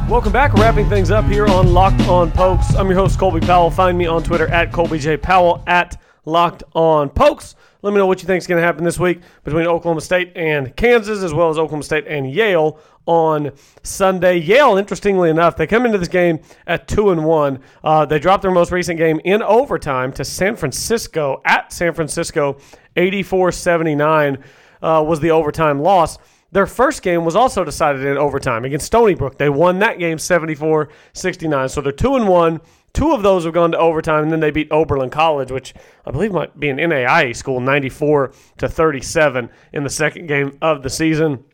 Welcome 0.08 0.32
back. 0.32 0.52
Wrapping 0.54 0.88
things 0.88 1.10
up 1.10 1.24
here 1.24 1.46
on 1.46 1.72
Locked 1.72 2.02
On 2.02 2.30
Pokes. 2.30 2.74
I'm 2.76 2.86
your 2.86 2.94
host, 2.94 3.18
Colby 3.18 3.40
Powell. 3.40 3.70
Find 3.70 3.98
me 3.98 4.06
on 4.06 4.22
Twitter 4.22 4.46
at 4.46 4.70
Colby 4.70 4.98
J. 4.98 5.16
Powell 5.16 5.64
at 5.66 6.00
Locked 6.24 6.62
On 6.74 7.08
Pokes. 7.08 7.54
Let 7.82 7.92
me 7.92 7.98
know 7.98 8.06
what 8.06 8.22
you 8.22 8.26
think 8.26 8.40
is 8.40 8.46
going 8.46 8.60
to 8.60 8.66
happen 8.66 8.82
this 8.82 8.98
week 8.98 9.20
between 9.44 9.66
Oklahoma 9.66 10.00
State 10.00 10.32
and 10.34 10.74
Kansas, 10.74 11.22
as 11.22 11.34
well 11.34 11.50
as 11.50 11.58
Oklahoma 11.58 11.82
State 11.82 12.06
and 12.06 12.30
Yale 12.30 12.78
on 13.06 13.52
Sunday. 13.82 14.38
Yale, 14.38 14.78
interestingly 14.78 15.28
enough, 15.28 15.56
they 15.56 15.66
come 15.66 15.84
into 15.84 15.98
this 15.98 16.08
game 16.08 16.40
at 16.66 16.88
two 16.88 17.10
and 17.10 17.24
one. 17.24 17.60
Uh, 17.82 18.06
they 18.06 18.18
dropped 18.18 18.42
their 18.42 18.50
most 18.50 18.72
recent 18.72 18.98
game 18.98 19.20
in 19.24 19.42
overtime 19.42 20.12
to 20.12 20.24
San 20.24 20.56
Francisco 20.56 21.42
at 21.44 21.72
San 21.72 21.92
Francisco, 21.92 22.56
84-79 22.96 24.42
uh, 24.82 25.04
was 25.06 25.20
the 25.20 25.30
overtime 25.30 25.80
loss. 25.80 26.18
their 26.52 26.66
first 26.66 27.02
game 27.02 27.24
was 27.24 27.34
also 27.34 27.64
decided 27.64 28.04
in 28.04 28.16
overtime 28.16 28.64
against 28.64 28.86
Stony 28.86 29.14
Brook. 29.14 29.36
They 29.38 29.48
won 29.48 29.80
that 29.80 29.98
game 29.98 30.18
74 30.18 30.88
69. 31.12 31.68
So 31.68 31.80
they're 31.80 31.92
2 31.92 32.16
and 32.16 32.28
1. 32.28 32.60
Two 32.94 33.12
of 33.12 33.24
those 33.24 33.44
have 33.44 33.52
gone 33.52 33.72
to 33.72 33.78
overtime, 33.78 34.22
and 34.22 34.32
then 34.32 34.38
they 34.38 34.52
beat 34.52 34.70
Oberlin 34.70 35.10
College, 35.10 35.50
which 35.50 35.74
I 36.06 36.12
believe 36.12 36.32
might 36.32 36.58
be 36.58 36.68
an 36.68 36.78
NAIA 36.78 37.34
school, 37.34 37.58
94 37.58 38.32
to 38.58 38.68
37 38.68 39.50
in 39.72 39.82
the 39.82 39.90
second 39.90 40.26
game 40.26 40.56
of 40.62 40.84
the 40.84 40.90
season. 40.90 41.44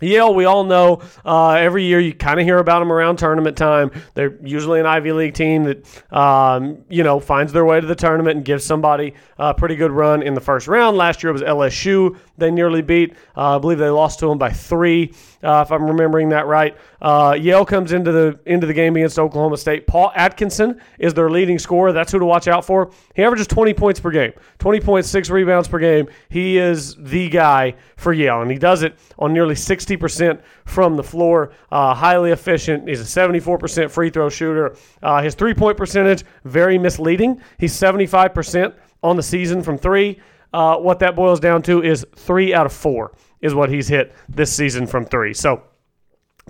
Yale, 0.00 0.34
we 0.34 0.44
all 0.44 0.64
know 0.64 1.02
uh, 1.24 1.50
every 1.50 1.84
year 1.84 2.00
you 2.00 2.14
kind 2.14 2.40
of 2.40 2.46
hear 2.46 2.58
about 2.58 2.80
them 2.80 2.90
around 2.90 3.16
tournament 3.16 3.56
time. 3.56 3.90
They're 4.14 4.38
usually 4.42 4.80
an 4.80 4.86
Ivy 4.86 5.12
League 5.12 5.34
team 5.34 5.64
that, 5.64 6.12
um, 6.16 6.84
you 6.88 7.02
know, 7.02 7.20
finds 7.20 7.52
their 7.52 7.64
way 7.64 7.80
to 7.80 7.86
the 7.86 7.94
tournament 7.94 8.36
and 8.36 8.44
gives 8.44 8.64
somebody 8.64 9.14
a 9.38 9.54
pretty 9.54 9.76
good 9.76 9.90
run 9.92 10.22
in 10.22 10.34
the 10.34 10.40
first 10.40 10.68
round. 10.68 10.96
Last 10.96 11.22
year 11.22 11.30
it 11.30 11.34
was 11.34 11.42
LSU 11.42 12.16
they 12.40 12.50
nearly 12.50 12.82
beat. 12.82 13.14
Uh, 13.36 13.56
I 13.56 13.58
believe 13.58 13.78
they 13.78 13.88
lost 13.88 14.18
to 14.20 14.26
them 14.26 14.38
by 14.38 14.50
three, 14.50 15.14
uh, 15.42 15.62
if 15.64 15.70
I'm 15.70 15.84
remembering 15.84 16.30
that 16.30 16.46
right. 16.46 16.76
Uh, 17.00 17.36
Yale 17.38 17.64
comes 17.64 17.92
into 17.92 18.10
the 18.10 18.40
into 18.46 18.66
the 18.66 18.74
game 18.74 18.96
against 18.96 19.18
Oklahoma 19.18 19.56
State. 19.56 19.86
Paul 19.86 20.10
Atkinson 20.14 20.80
is 20.98 21.14
their 21.14 21.30
leading 21.30 21.58
scorer. 21.58 21.92
That's 21.92 22.10
who 22.10 22.18
to 22.18 22.24
watch 22.24 22.48
out 22.48 22.64
for. 22.64 22.90
He 23.14 23.22
averages 23.22 23.46
20 23.46 23.74
points 23.74 24.00
per 24.00 24.10
game, 24.10 24.32
20 24.58 24.80
points, 24.80 25.08
six 25.08 25.30
rebounds 25.30 25.68
per 25.68 25.78
game. 25.78 26.08
He 26.28 26.58
is 26.58 26.96
the 26.96 27.28
guy 27.28 27.74
for 27.96 28.12
Yale, 28.12 28.42
and 28.42 28.50
he 28.50 28.58
does 28.58 28.82
it 28.82 28.98
on 29.18 29.32
nearly 29.32 29.54
60% 29.54 29.89
from 29.96 30.96
the 30.96 31.02
floor. 31.02 31.52
Uh, 31.70 31.94
highly 31.94 32.30
efficient. 32.30 32.88
He's 32.88 33.00
a 33.00 33.04
74% 33.04 33.90
free 33.90 34.10
throw 34.10 34.28
shooter. 34.28 34.76
Uh, 35.02 35.22
his 35.22 35.34
three 35.34 35.54
point 35.54 35.76
percentage 35.76 36.24
very 36.44 36.78
misleading. 36.78 37.40
He's 37.58 37.72
75% 37.72 38.74
on 39.02 39.16
the 39.16 39.22
season 39.22 39.62
from 39.62 39.78
three. 39.78 40.20
Uh, 40.52 40.76
what 40.76 40.98
that 40.98 41.14
boils 41.14 41.40
down 41.40 41.62
to 41.62 41.82
is 41.82 42.04
three 42.16 42.52
out 42.52 42.66
of 42.66 42.72
four 42.72 43.12
is 43.40 43.54
what 43.54 43.70
he's 43.70 43.88
hit 43.88 44.14
this 44.28 44.52
season 44.52 44.86
from 44.86 45.04
three. 45.04 45.32
So 45.32 45.62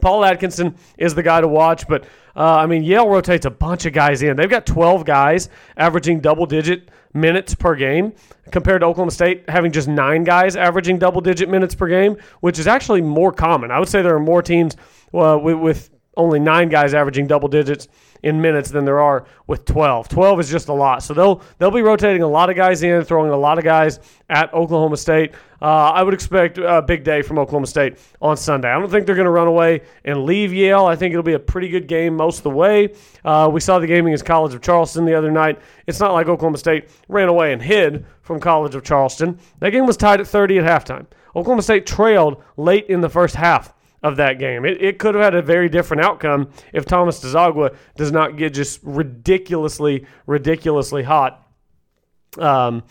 Paul 0.01 0.25
Atkinson 0.25 0.77
is 0.99 1.15
the 1.15 1.23
guy 1.23 1.41
to 1.41 1.49
watch, 1.49 1.87
but 1.87 2.05
uh, 2.37 2.57
I 2.57 2.67
mean, 2.67 2.83
Yale 2.83 3.09
rotates 3.09 3.45
a 3.47 3.51
bunch 3.51 3.87
of 3.87 3.93
guys 3.93 4.23
in. 4.23 4.37
They've 4.37 4.49
got 4.49 4.67
12 4.67 5.05
guys 5.05 5.49
averaging 5.77 6.21
double 6.21 6.47
digit 6.47 6.91
minutes 7.13 7.55
per 7.55 7.75
game 7.75 8.13
compared 8.51 8.81
to 8.83 8.87
Oklahoma 8.87 9.11
State 9.11 9.49
having 9.49 9.73
just 9.73 9.89
nine 9.89 10.25
guys 10.25 10.57
averaging 10.57 10.99
double 10.99 11.21
digit 11.21 11.49
minutes 11.49 11.75
per 11.75 11.89
game, 11.89 12.17
which 12.41 12.59
is 12.59 12.67
actually 12.67 13.01
more 13.03 13.33
common. 13.33 13.71
I 13.71 13.79
would 13.79 13.89
say 13.89 14.03
there 14.03 14.15
are 14.15 14.21
more 14.21 14.43
teams 14.43 14.77
uh, 15.13 15.39
with, 15.43 15.59
with 15.59 15.91
only 16.17 16.41
nine 16.41 16.69
guys 16.69 16.95
averaging 16.95 17.27
double 17.27 17.49
digits 17.49 17.89
in 18.23 18.41
minutes 18.41 18.71
than 18.71 18.85
there 18.85 19.01
are 19.01 19.25
with 19.47 19.65
12. 19.65 20.09
12 20.09 20.41
is 20.41 20.51
just 20.51 20.69
a 20.69 20.73
lot. 20.73 21.03
So 21.03 21.15
they'll 21.15 21.43
they'll 21.59 21.71
be 21.71 21.83
rotating 21.83 22.23
a 22.23 22.29
lot 22.29 22.51
of 22.51 22.57
guys 22.57 22.83
in, 22.83 23.03
throwing 23.05 23.31
a 23.31 23.37
lot 23.37 23.59
of 23.59 23.65
guys 23.65 24.01
at 24.29 24.53
Oklahoma 24.53 24.97
State. 24.97 25.33
Uh, 25.63 25.93
I 25.93 26.03
would 26.03 26.15
expect 26.15 26.59
a 26.59 26.83
big 26.83 27.05
day 27.05 27.23
from 27.23 27.39
Oklahoma 27.39 27.67
State 27.67 27.99
on 28.21 28.37
Sunday. 28.37 28.69
I 28.69 28.79
don't 28.79 28.91
think 28.91 29.07
they're 29.07 29.15
going 29.15 29.27
to 29.27 29.31
run 29.31 29.47
away 29.47 29.83
and 30.05 30.25
leave 30.25 30.53
Yale. 30.53 30.87
I 30.87 30.97
think 30.97 31.13
it'll 31.13 31.23
be 31.23 31.35
a 31.35 31.39
pretty 31.39 31.69
good 31.69 31.87
game 31.87 32.17
most 32.17 32.39
of 32.39 32.43
the 32.45 32.51
way. 32.51 32.95
Uh, 33.25 33.51
we 33.53 33.61
saw 33.61 33.79
the 33.79 33.87
game 33.87 34.07
against 34.07 34.25
College 34.25 34.55
of 34.55 34.63
Charleston 34.63 35.05
the 35.05 35.15
other 35.15 35.31
night. 35.31 35.61
It's 35.87 36.01
not 36.01 36.13
like 36.13 36.29
Oklahoma 36.29 36.59
State 36.59 36.89
ran 37.09 37.29
away 37.29 37.53
and 37.53 37.61
hid 37.61 38.07
from 38.23 38.41
College 38.41 38.75
of 38.75 38.83
Charleston. 38.83 39.39
That 39.61 39.71
game 39.71 39.87
was 39.87 39.97
tied 39.97 40.21
at 40.21 40.27
30 40.27 40.59
at 40.61 40.65
halftime. 40.65 41.07
Oklahoma 41.37 41.63
State 41.63 41.87
trailed 41.87 42.43
late 42.57 42.87
in 42.87 43.01
the 43.03 43.11
first 43.11 43.35
half 43.37 43.75
of 44.03 44.17
that 44.17 44.39
game. 44.39 44.65
It, 44.65 44.83
it 44.83 44.99
could 44.99 45.15
have 45.15 45.23
had 45.23 45.35
a 45.35 45.43
very 45.43 45.69
different 45.69 46.05
outcome 46.05 46.51
if 46.73 46.85
Thomas 46.85 47.21
Dziagwa 47.23 47.77
does 47.97 48.13
not 48.13 48.37
get 48.37 48.55
just 48.55 48.81
ridiculously, 48.83 50.07
ridiculously 50.27 51.03
hot. 51.03 51.47
Um, 52.39 52.85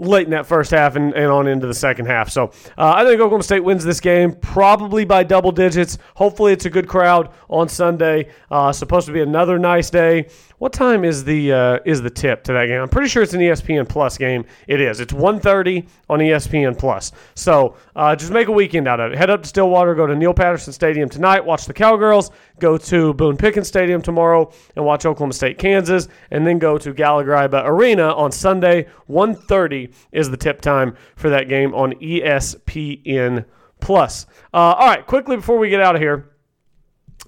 late 0.00 0.24
in 0.24 0.30
that 0.30 0.46
first 0.46 0.70
half 0.70 0.96
and, 0.96 1.14
and 1.14 1.26
on 1.26 1.46
into 1.46 1.66
the 1.66 1.74
second 1.74 2.06
half. 2.06 2.30
So 2.30 2.50
uh, 2.78 2.94
I 2.96 3.04
think 3.04 3.20
Oklahoma 3.20 3.42
State 3.42 3.60
wins 3.60 3.84
this 3.84 4.00
game 4.00 4.32
probably 4.34 5.04
by 5.04 5.22
double 5.22 5.52
digits. 5.52 5.98
Hopefully, 6.14 6.52
it's 6.52 6.64
a 6.64 6.70
good 6.70 6.88
crowd 6.88 7.30
on 7.48 7.68
Sunday. 7.68 8.28
Uh, 8.50 8.72
supposed 8.72 9.06
to 9.06 9.12
be 9.12 9.20
another 9.20 9.58
nice 9.58 9.90
day. 9.90 10.28
What 10.58 10.72
time 10.74 11.04
is 11.04 11.24
the 11.24 11.52
uh, 11.52 11.78
is 11.86 12.02
the 12.02 12.10
tip 12.10 12.44
to 12.44 12.52
that 12.52 12.66
game? 12.66 12.82
I'm 12.82 12.88
pretty 12.88 13.08
sure 13.08 13.22
it's 13.22 13.32
an 13.32 13.40
ESPN 13.40 13.88
Plus 13.88 14.18
game. 14.18 14.44
It 14.66 14.80
is. 14.80 15.00
It's 15.00 15.12
1:30 15.12 15.86
on 16.10 16.18
ESPN 16.18 16.78
Plus. 16.78 17.12
So 17.34 17.76
uh, 17.96 18.14
just 18.14 18.30
make 18.30 18.48
a 18.48 18.52
weekend 18.52 18.86
out 18.86 19.00
of 19.00 19.12
it. 19.12 19.18
Head 19.18 19.30
up 19.30 19.42
to 19.42 19.48
Stillwater. 19.48 19.94
Go 19.94 20.06
to 20.06 20.14
Neal 20.14 20.34
Patterson 20.34 20.72
Stadium 20.72 21.08
tonight. 21.08 21.44
Watch 21.44 21.64
the 21.64 21.72
Cowgirls. 21.72 22.30
Go 22.60 22.78
to 22.78 23.14
Boone 23.14 23.36
Pickens 23.36 23.68
Stadium 23.68 24.02
tomorrow 24.02 24.52
and 24.76 24.84
watch 24.84 25.06
Oklahoma 25.06 25.32
State 25.32 25.58
Kansas. 25.58 26.08
And 26.30 26.46
then 26.46 26.58
go 26.58 26.78
to 26.78 26.92
Gallagher 26.92 27.34
Arena 27.34 28.14
on 28.14 28.30
Sunday. 28.30 28.86
1:30 29.08 29.92
is 30.12 30.30
the 30.30 30.36
tip 30.36 30.60
time 30.60 30.96
for 31.16 31.30
that 31.30 31.48
game 31.48 31.74
on 31.74 31.94
ESPN 31.94 33.44
Plus. 33.80 34.26
Uh, 34.52 34.56
all 34.56 34.86
right, 34.86 35.06
quickly 35.06 35.36
before 35.36 35.58
we 35.58 35.70
get 35.70 35.80
out 35.80 35.94
of 35.94 36.00
here. 36.00 36.26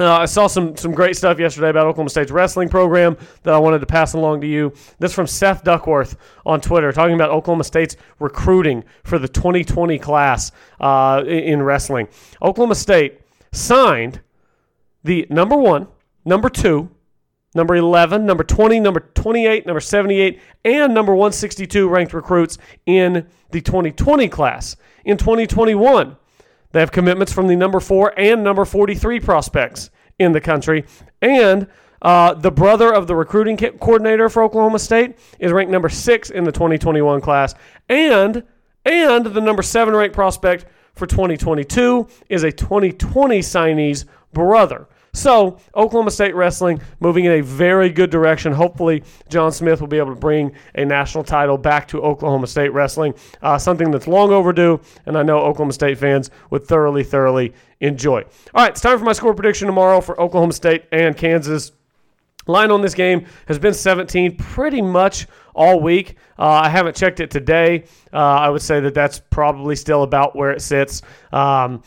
Uh, 0.01 0.11
I 0.11 0.25
saw 0.25 0.47
some 0.47 0.75
some 0.77 0.92
great 0.92 1.16
stuff 1.16 1.38
yesterday 1.38 1.68
about 1.68 1.87
Oklahoma 1.87 2.09
State's 2.09 2.31
wrestling 2.31 2.71
program 2.71 3.16
that 3.42 3.53
I 3.53 3.59
wanted 3.59 3.81
to 3.81 3.87
pass 3.87 4.14
along 4.14 4.40
to 4.40 4.47
you. 4.47 4.73
This 4.99 5.12
from 5.12 5.27
Seth 5.27 5.64
Duckworth 5.64 6.16
on 6.47 6.62
Twitter, 6.62 6.92
talking 6.92 7.14
about 7.14 7.31
Oklahoma 7.31 7.64
State's 7.64 7.97
recruiting 8.18 8.85
for 9.05 9.18
the 9.18 9.29
2020 9.29 9.99
class 9.99 10.51
uh, 10.81 11.23
in 11.27 11.62
wrestling. 11.62 12.09
Oklahoma 12.40 12.75
State 12.75 13.21
signed 13.53 14.21
the 15.04 15.26
number 15.30 15.56
one, 15.56 15.88
number 16.24 16.48
two, 16.48 16.90
number 17.54 17.76
11, 17.76 18.24
number 18.24 18.44
20, 18.44 18.80
number 18.80 19.00
28, 19.00 19.66
number 19.66 19.80
78, 19.80 20.40
and 20.64 20.94
number 20.94 21.14
162 21.14 21.88
ranked 21.88 22.14
recruits 22.14 22.58
in 22.86 23.26
the 23.50 23.60
2020 23.60 24.28
class. 24.28 24.76
In 25.04 25.16
2021, 25.16 26.16
they 26.70 26.80
have 26.80 26.92
commitments 26.92 27.32
from 27.32 27.46
the 27.48 27.56
number 27.56 27.80
four 27.80 28.18
and 28.18 28.42
number 28.42 28.64
43 28.64 29.20
prospects 29.20 29.90
in 30.18 30.32
the 30.32 30.40
country. 30.40 30.84
And 31.20 31.66
uh, 32.00 32.34
the 32.34 32.50
brother 32.50 32.92
of 32.92 33.06
the 33.06 33.14
recruiting 33.14 33.56
coordinator 33.56 34.28
for 34.28 34.42
Oklahoma 34.42 34.78
State 34.78 35.18
is 35.38 35.52
ranked 35.52 35.70
number 35.70 35.88
six 35.88 36.30
in 36.30 36.44
the 36.44 36.52
2021 36.52 37.20
class. 37.20 37.54
And, 37.88 38.42
and 38.84 39.26
the 39.26 39.40
number 39.40 39.62
seven 39.62 39.94
ranked 39.94 40.14
prospect 40.14 40.66
for 40.94 41.06
2022 41.06 42.08
is 42.28 42.42
a 42.42 42.52
2020 42.52 43.40
signee's 43.40 44.04
brother. 44.32 44.88
So, 45.14 45.59
Oklahoma 45.77 46.11
State 46.11 46.35
wrestling 46.35 46.81
moving 47.01 47.27
in 47.27 47.33
a 47.33 47.42
very 47.42 47.90
good 47.90 48.09
direction. 48.09 48.51
Hopefully, 48.51 49.03
John 49.29 49.53
Smith 49.53 49.79
will 49.79 49.88
be 49.88 49.98
able 49.98 50.14
to 50.14 50.18
bring 50.18 50.53
a 50.75 50.87
national 50.87 51.22
title 51.22 51.59
back 51.59 51.87
to 51.88 52.01
Oklahoma 52.01 52.46
State 52.46 52.70
wrestling, 52.72 53.12
uh, 53.42 53.59
something 53.59 53.90
that's 53.90 54.09
long 54.09 54.33
overdue, 54.33 54.81
and 55.05 55.18
I 55.18 55.22
know 55.22 55.40
Oklahoma 55.40 55.75
State 55.75 55.98
fans 55.98 56.31
would 56.48 56.64
thoroughly, 56.64 57.05
thoroughly 57.05 57.53
enjoy. 57.81 58.22
All 58.55 58.62
right, 58.62 58.70
it's 58.70 58.81
time 58.81 58.98
for 58.98 59.05
my 59.05 59.12
score 59.12 59.35
prediction 59.35 59.66
tomorrow 59.66 60.01
for 60.01 60.18
Oklahoma 60.18 60.55
State 60.55 60.85
and 60.92 61.14
Kansas. 61.14 61.72
Line 62.46 62.70
on 62.70 62.81
this 62.81 62.94
game 62.94 63.27
has 63.48 63.59
been 63.59 63.75
17 63.75 64.38
pretty 64.38 64.81
much 64.81 65.27
all 65.55 65.79
week. 65.79 66.16
Uh, 66.38 66.62
I 66.64 66.70
haven't 66.70 66.96
checked 66.96 67.20
it 67.20 67.31
today. 67.31 67.85
Uh, 68.14 68.16
I 68.16 68.48
would 68.48 68.62
say 68.62 68.81
that 68.81 68.94
that's 68.94 69.20
probably 69.29 69.77
still 69.77 70.05
about 70.05 70.35
where 70.35 70.53
it 70.53 70.62
sits. 70.62 71.03
Um, 71.33 71.83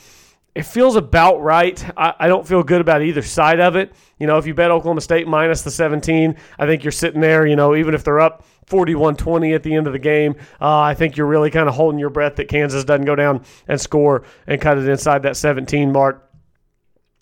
it 0.56 0.64
feels 0.64 0.96
about 0.96 1.42
right. 1.42 1.84
I, 1.98 2.14
I, 2.18 2.28
don't 2.30 2.48
feel 2.48 2.64
good 2.64 2.80
about 2.80 3.02
either 3.02 3.22
side 3.22 3.60
of 3.60 3.76
it. 3.76 3.94
You 4.18 4.26
know, 4.26 4.38
if 4.38 4.48
you 4.48 4.54
bet 4.54 4.72
Oklahoma 4.72 5.02
State 5.02 5.28
minus 5.28 5.64
the 5.64 5.70
17, 5.70 6.36
I 6.58 6.66
think 6.66 6.84
you're 6.84 6.92
sitting 6.92 7.20
there, 7.20 7.46
you 7.46 7.58
know, 7.58 7.76
even 7.76 7.94
if 7.94 8.06
they're 8.06 8.22
up 8.22 8.46
41 8.68 9.18
20 9.18 9.54
at 9.54 9.64
the 9.64 9.76
end 9.76 9.86
of 9.86 9.94
the 9.94 10.00
game, 10.00 10.36
uh, 10.62 10.80
I 10.80 10.94
think 10.94 11.18
you're 11.18 11.28
really 11.28 11.52
kind 11.52 11.68
of 11.68 11.76
holding 11.76 12.00
your 12.00 12.10
breath 12.10 12.38
that 12.38 12.48
Kansas 12.48 12.86
doesn't 12.86 13.06
go 13.06 13.16
down 13.16 13.44
and 13.68 13.80
score 13.80 14.24
and 14.48 14.62
cut 14.62 14.78
it 14.78 14.88
inside 14.88 15.24
that 15.24 15.36
17 15.36 15.92
mark. 15.92 16.32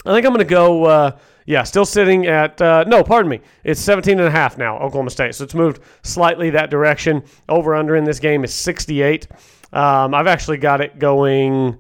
I 0.06 0.14
think 0.14 0.28
I'm 0.28 0.34
going 0.34 0.46
to 0.46 0.50
go, 0.50 0.84
uh, 0.86 1.18
yeah, 1.48 1.64
still 1.64 1.86
sitting 1.86 2.28
at, 2.28 2.62
uh, 2.62 2.84
no, 2.86 3.04
pardon 3.04 3.30
me. 3.30 3.42
It's 3.64 3.80
17 3.80 4.20
and 4.20 4.28
a 4.28 4.32
half 4.32 4.60
now, 4.60 4.78
Oklahoma 4.78 5.10
State. 5.10 5.34
So 5.34 5.44
it's 5.44 5.56
moved 5.56 5.82
slightly 6.04 6.52
that 6.52 6.70
direction. 6.70 7.24
Over 7.50 7.74
under 7.74 7.96
in 7.96 8.04
this 8.04 8.20
game 8.20 8.44
is 8.44 8.54
68. 8.54 9.28
Um, 9.72 10.14
I've 10.14 10.28
actually 10.28 10.58
got 10.58 10.82
it 10.82 11.00
going 11.00 11.80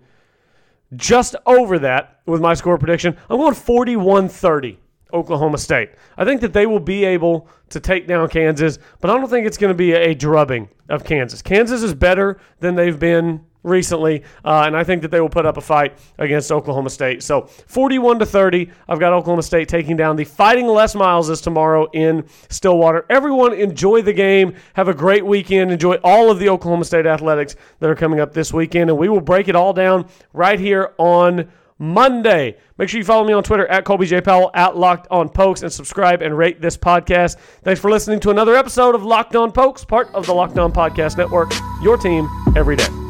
just 0.95 1.35
over 1.45 1.79
that 1.79 2.21
with 2.25 2.41
my 2.41 2.53
score 2.53 2.77
prediction. 2.77 3.17
I'm 3.29 3.37
going 3.37 3.53
41 3.53 4.29
30. 4.29 4.79
Oklahoma 5.13 5.59
State. 5.59 5.91
I 6.17 6.25
think 6.25 6.41
that 6.41 6.53
they 6.53 6.65
will 6.65 6.79
be 6.79 7.05
able 7.05 7.47
to 7.69 7.79
take 7.79 8.07
down 8.07 8.27
Kansas, 8.29 8.79
but 8.99 9.11
I 9.11 9.17
don't 9.17 9.29
think 9.29 9.45
it's 9.45 9.57
going 9.57 9.69
to 9.69 9.77
be 9.77 9.93
a 9.93 10.13
drubbing 10.15 10.69
of 10.89 11.03
Kansas. 11.03 11.41
Kansas 11.41 11.83
is 11.83 11.93
better 11.93 12.39
than 12.59 12.75
they've 12.75 12.99
been 12.99 13.45
recently, 13.63 14.23
uh, 14.45 14.63
and 14.65 14.77
I 14.77 14.83
think 14.83 15.01
that 15.01 15.11
they 15.11 15.19
will 15.19 15.29
put 15.29 15.45
up 15.45 15.57
a 15.57 15.61
fight 15.61 15.97
against 16.17 16.51
Oklahoma 16.51 16.89
State. 16.89 17.23
So 17.23 17.41
41 17.67 18.19
to 18.19 18.25
30, 18.25 18.69
I've 18.87 18.99
got 18.99 19.13
Oklahoma 19.13 19.43
State 19.43 19.67
taking 19.67 19.97
down 19.97 20.15
the 20.15 20.25
Fighting 20.25 20.67
Les 20.67 20.93
Mileses 20.95 21.41
tomorrow 21.41 21.89
in 21.93 22.25
Stillwater. 22.49 23.05
Everyone 23.09 23.53
enjoy 23.53 24.01
the 24.01 24.13
game. 24.13 24.53
Have 24.73 24.87
a 24.87 24.93
great 24.93 25.25
weekend. 25.25 25.71
Enjoy 25.71 25.95
all 26.03 26.29
of 26.29 26.39
the 26.39 26.49
Oklahoma 26.49 26.85
State 26.85 27.05
athletics 27.05 27.55
that 27.79 27.89
are 27.89 27.95
coming 27.95 28.19
up 28.19 28.33
this 28.33 28.53
weekend, 28.53 28.89
and 28.89 28.99
we 28.99 29.09
will 29.09 29.21
break 29.21 29.47
it 29.47 29.55
all 29.55 29.73
down 29.73 30.07
right 30.33 30.59
here 30.59 30.93
on 30.97 31.49
Monday. 31.79 32.57
Make 32.77 32.89
sure 32.89 32.97
you 32.97 33.03
follow 33.03 33.25
me 33.25 33.33
on 33.33 33.43
Twitter 33.43 33.67
at 33.67 33.83
Colby 33.85 34.05
J. 34.05 34.21
Powell, 34.21 34.51
at 34.53 34.77
Locked 34.77 35.07
On 35.11 35.29
Pokes, 35.29 35.63
and 35.63 35.71
subscribe 35.71 36.21
and 36.21 36.37
rate 36.37 36.61
this 36.61 36.77
podcast. 36.77 37.37
Thanks 37.63 37.81
for 37.81 37.91
listening 37.91 38.19
to 38.21 38.29
another 38.29 38.55
episode 38.55 38.95
of 38.95 39.03
Locked 39.03 39.35
On 39.35 39.51
Pokes, 39.51 39.83
part 39.83 40.07
of 40.13 40.25
the 40.25 40.33
Locked 40.33 40.57
On 40.57 40.71
Podcast 40.71 41.17
Network, 41.17 41.51
your 41.81 41.97
team 41.97 42.27
every 42.55 42.75
day. 42.75 43.02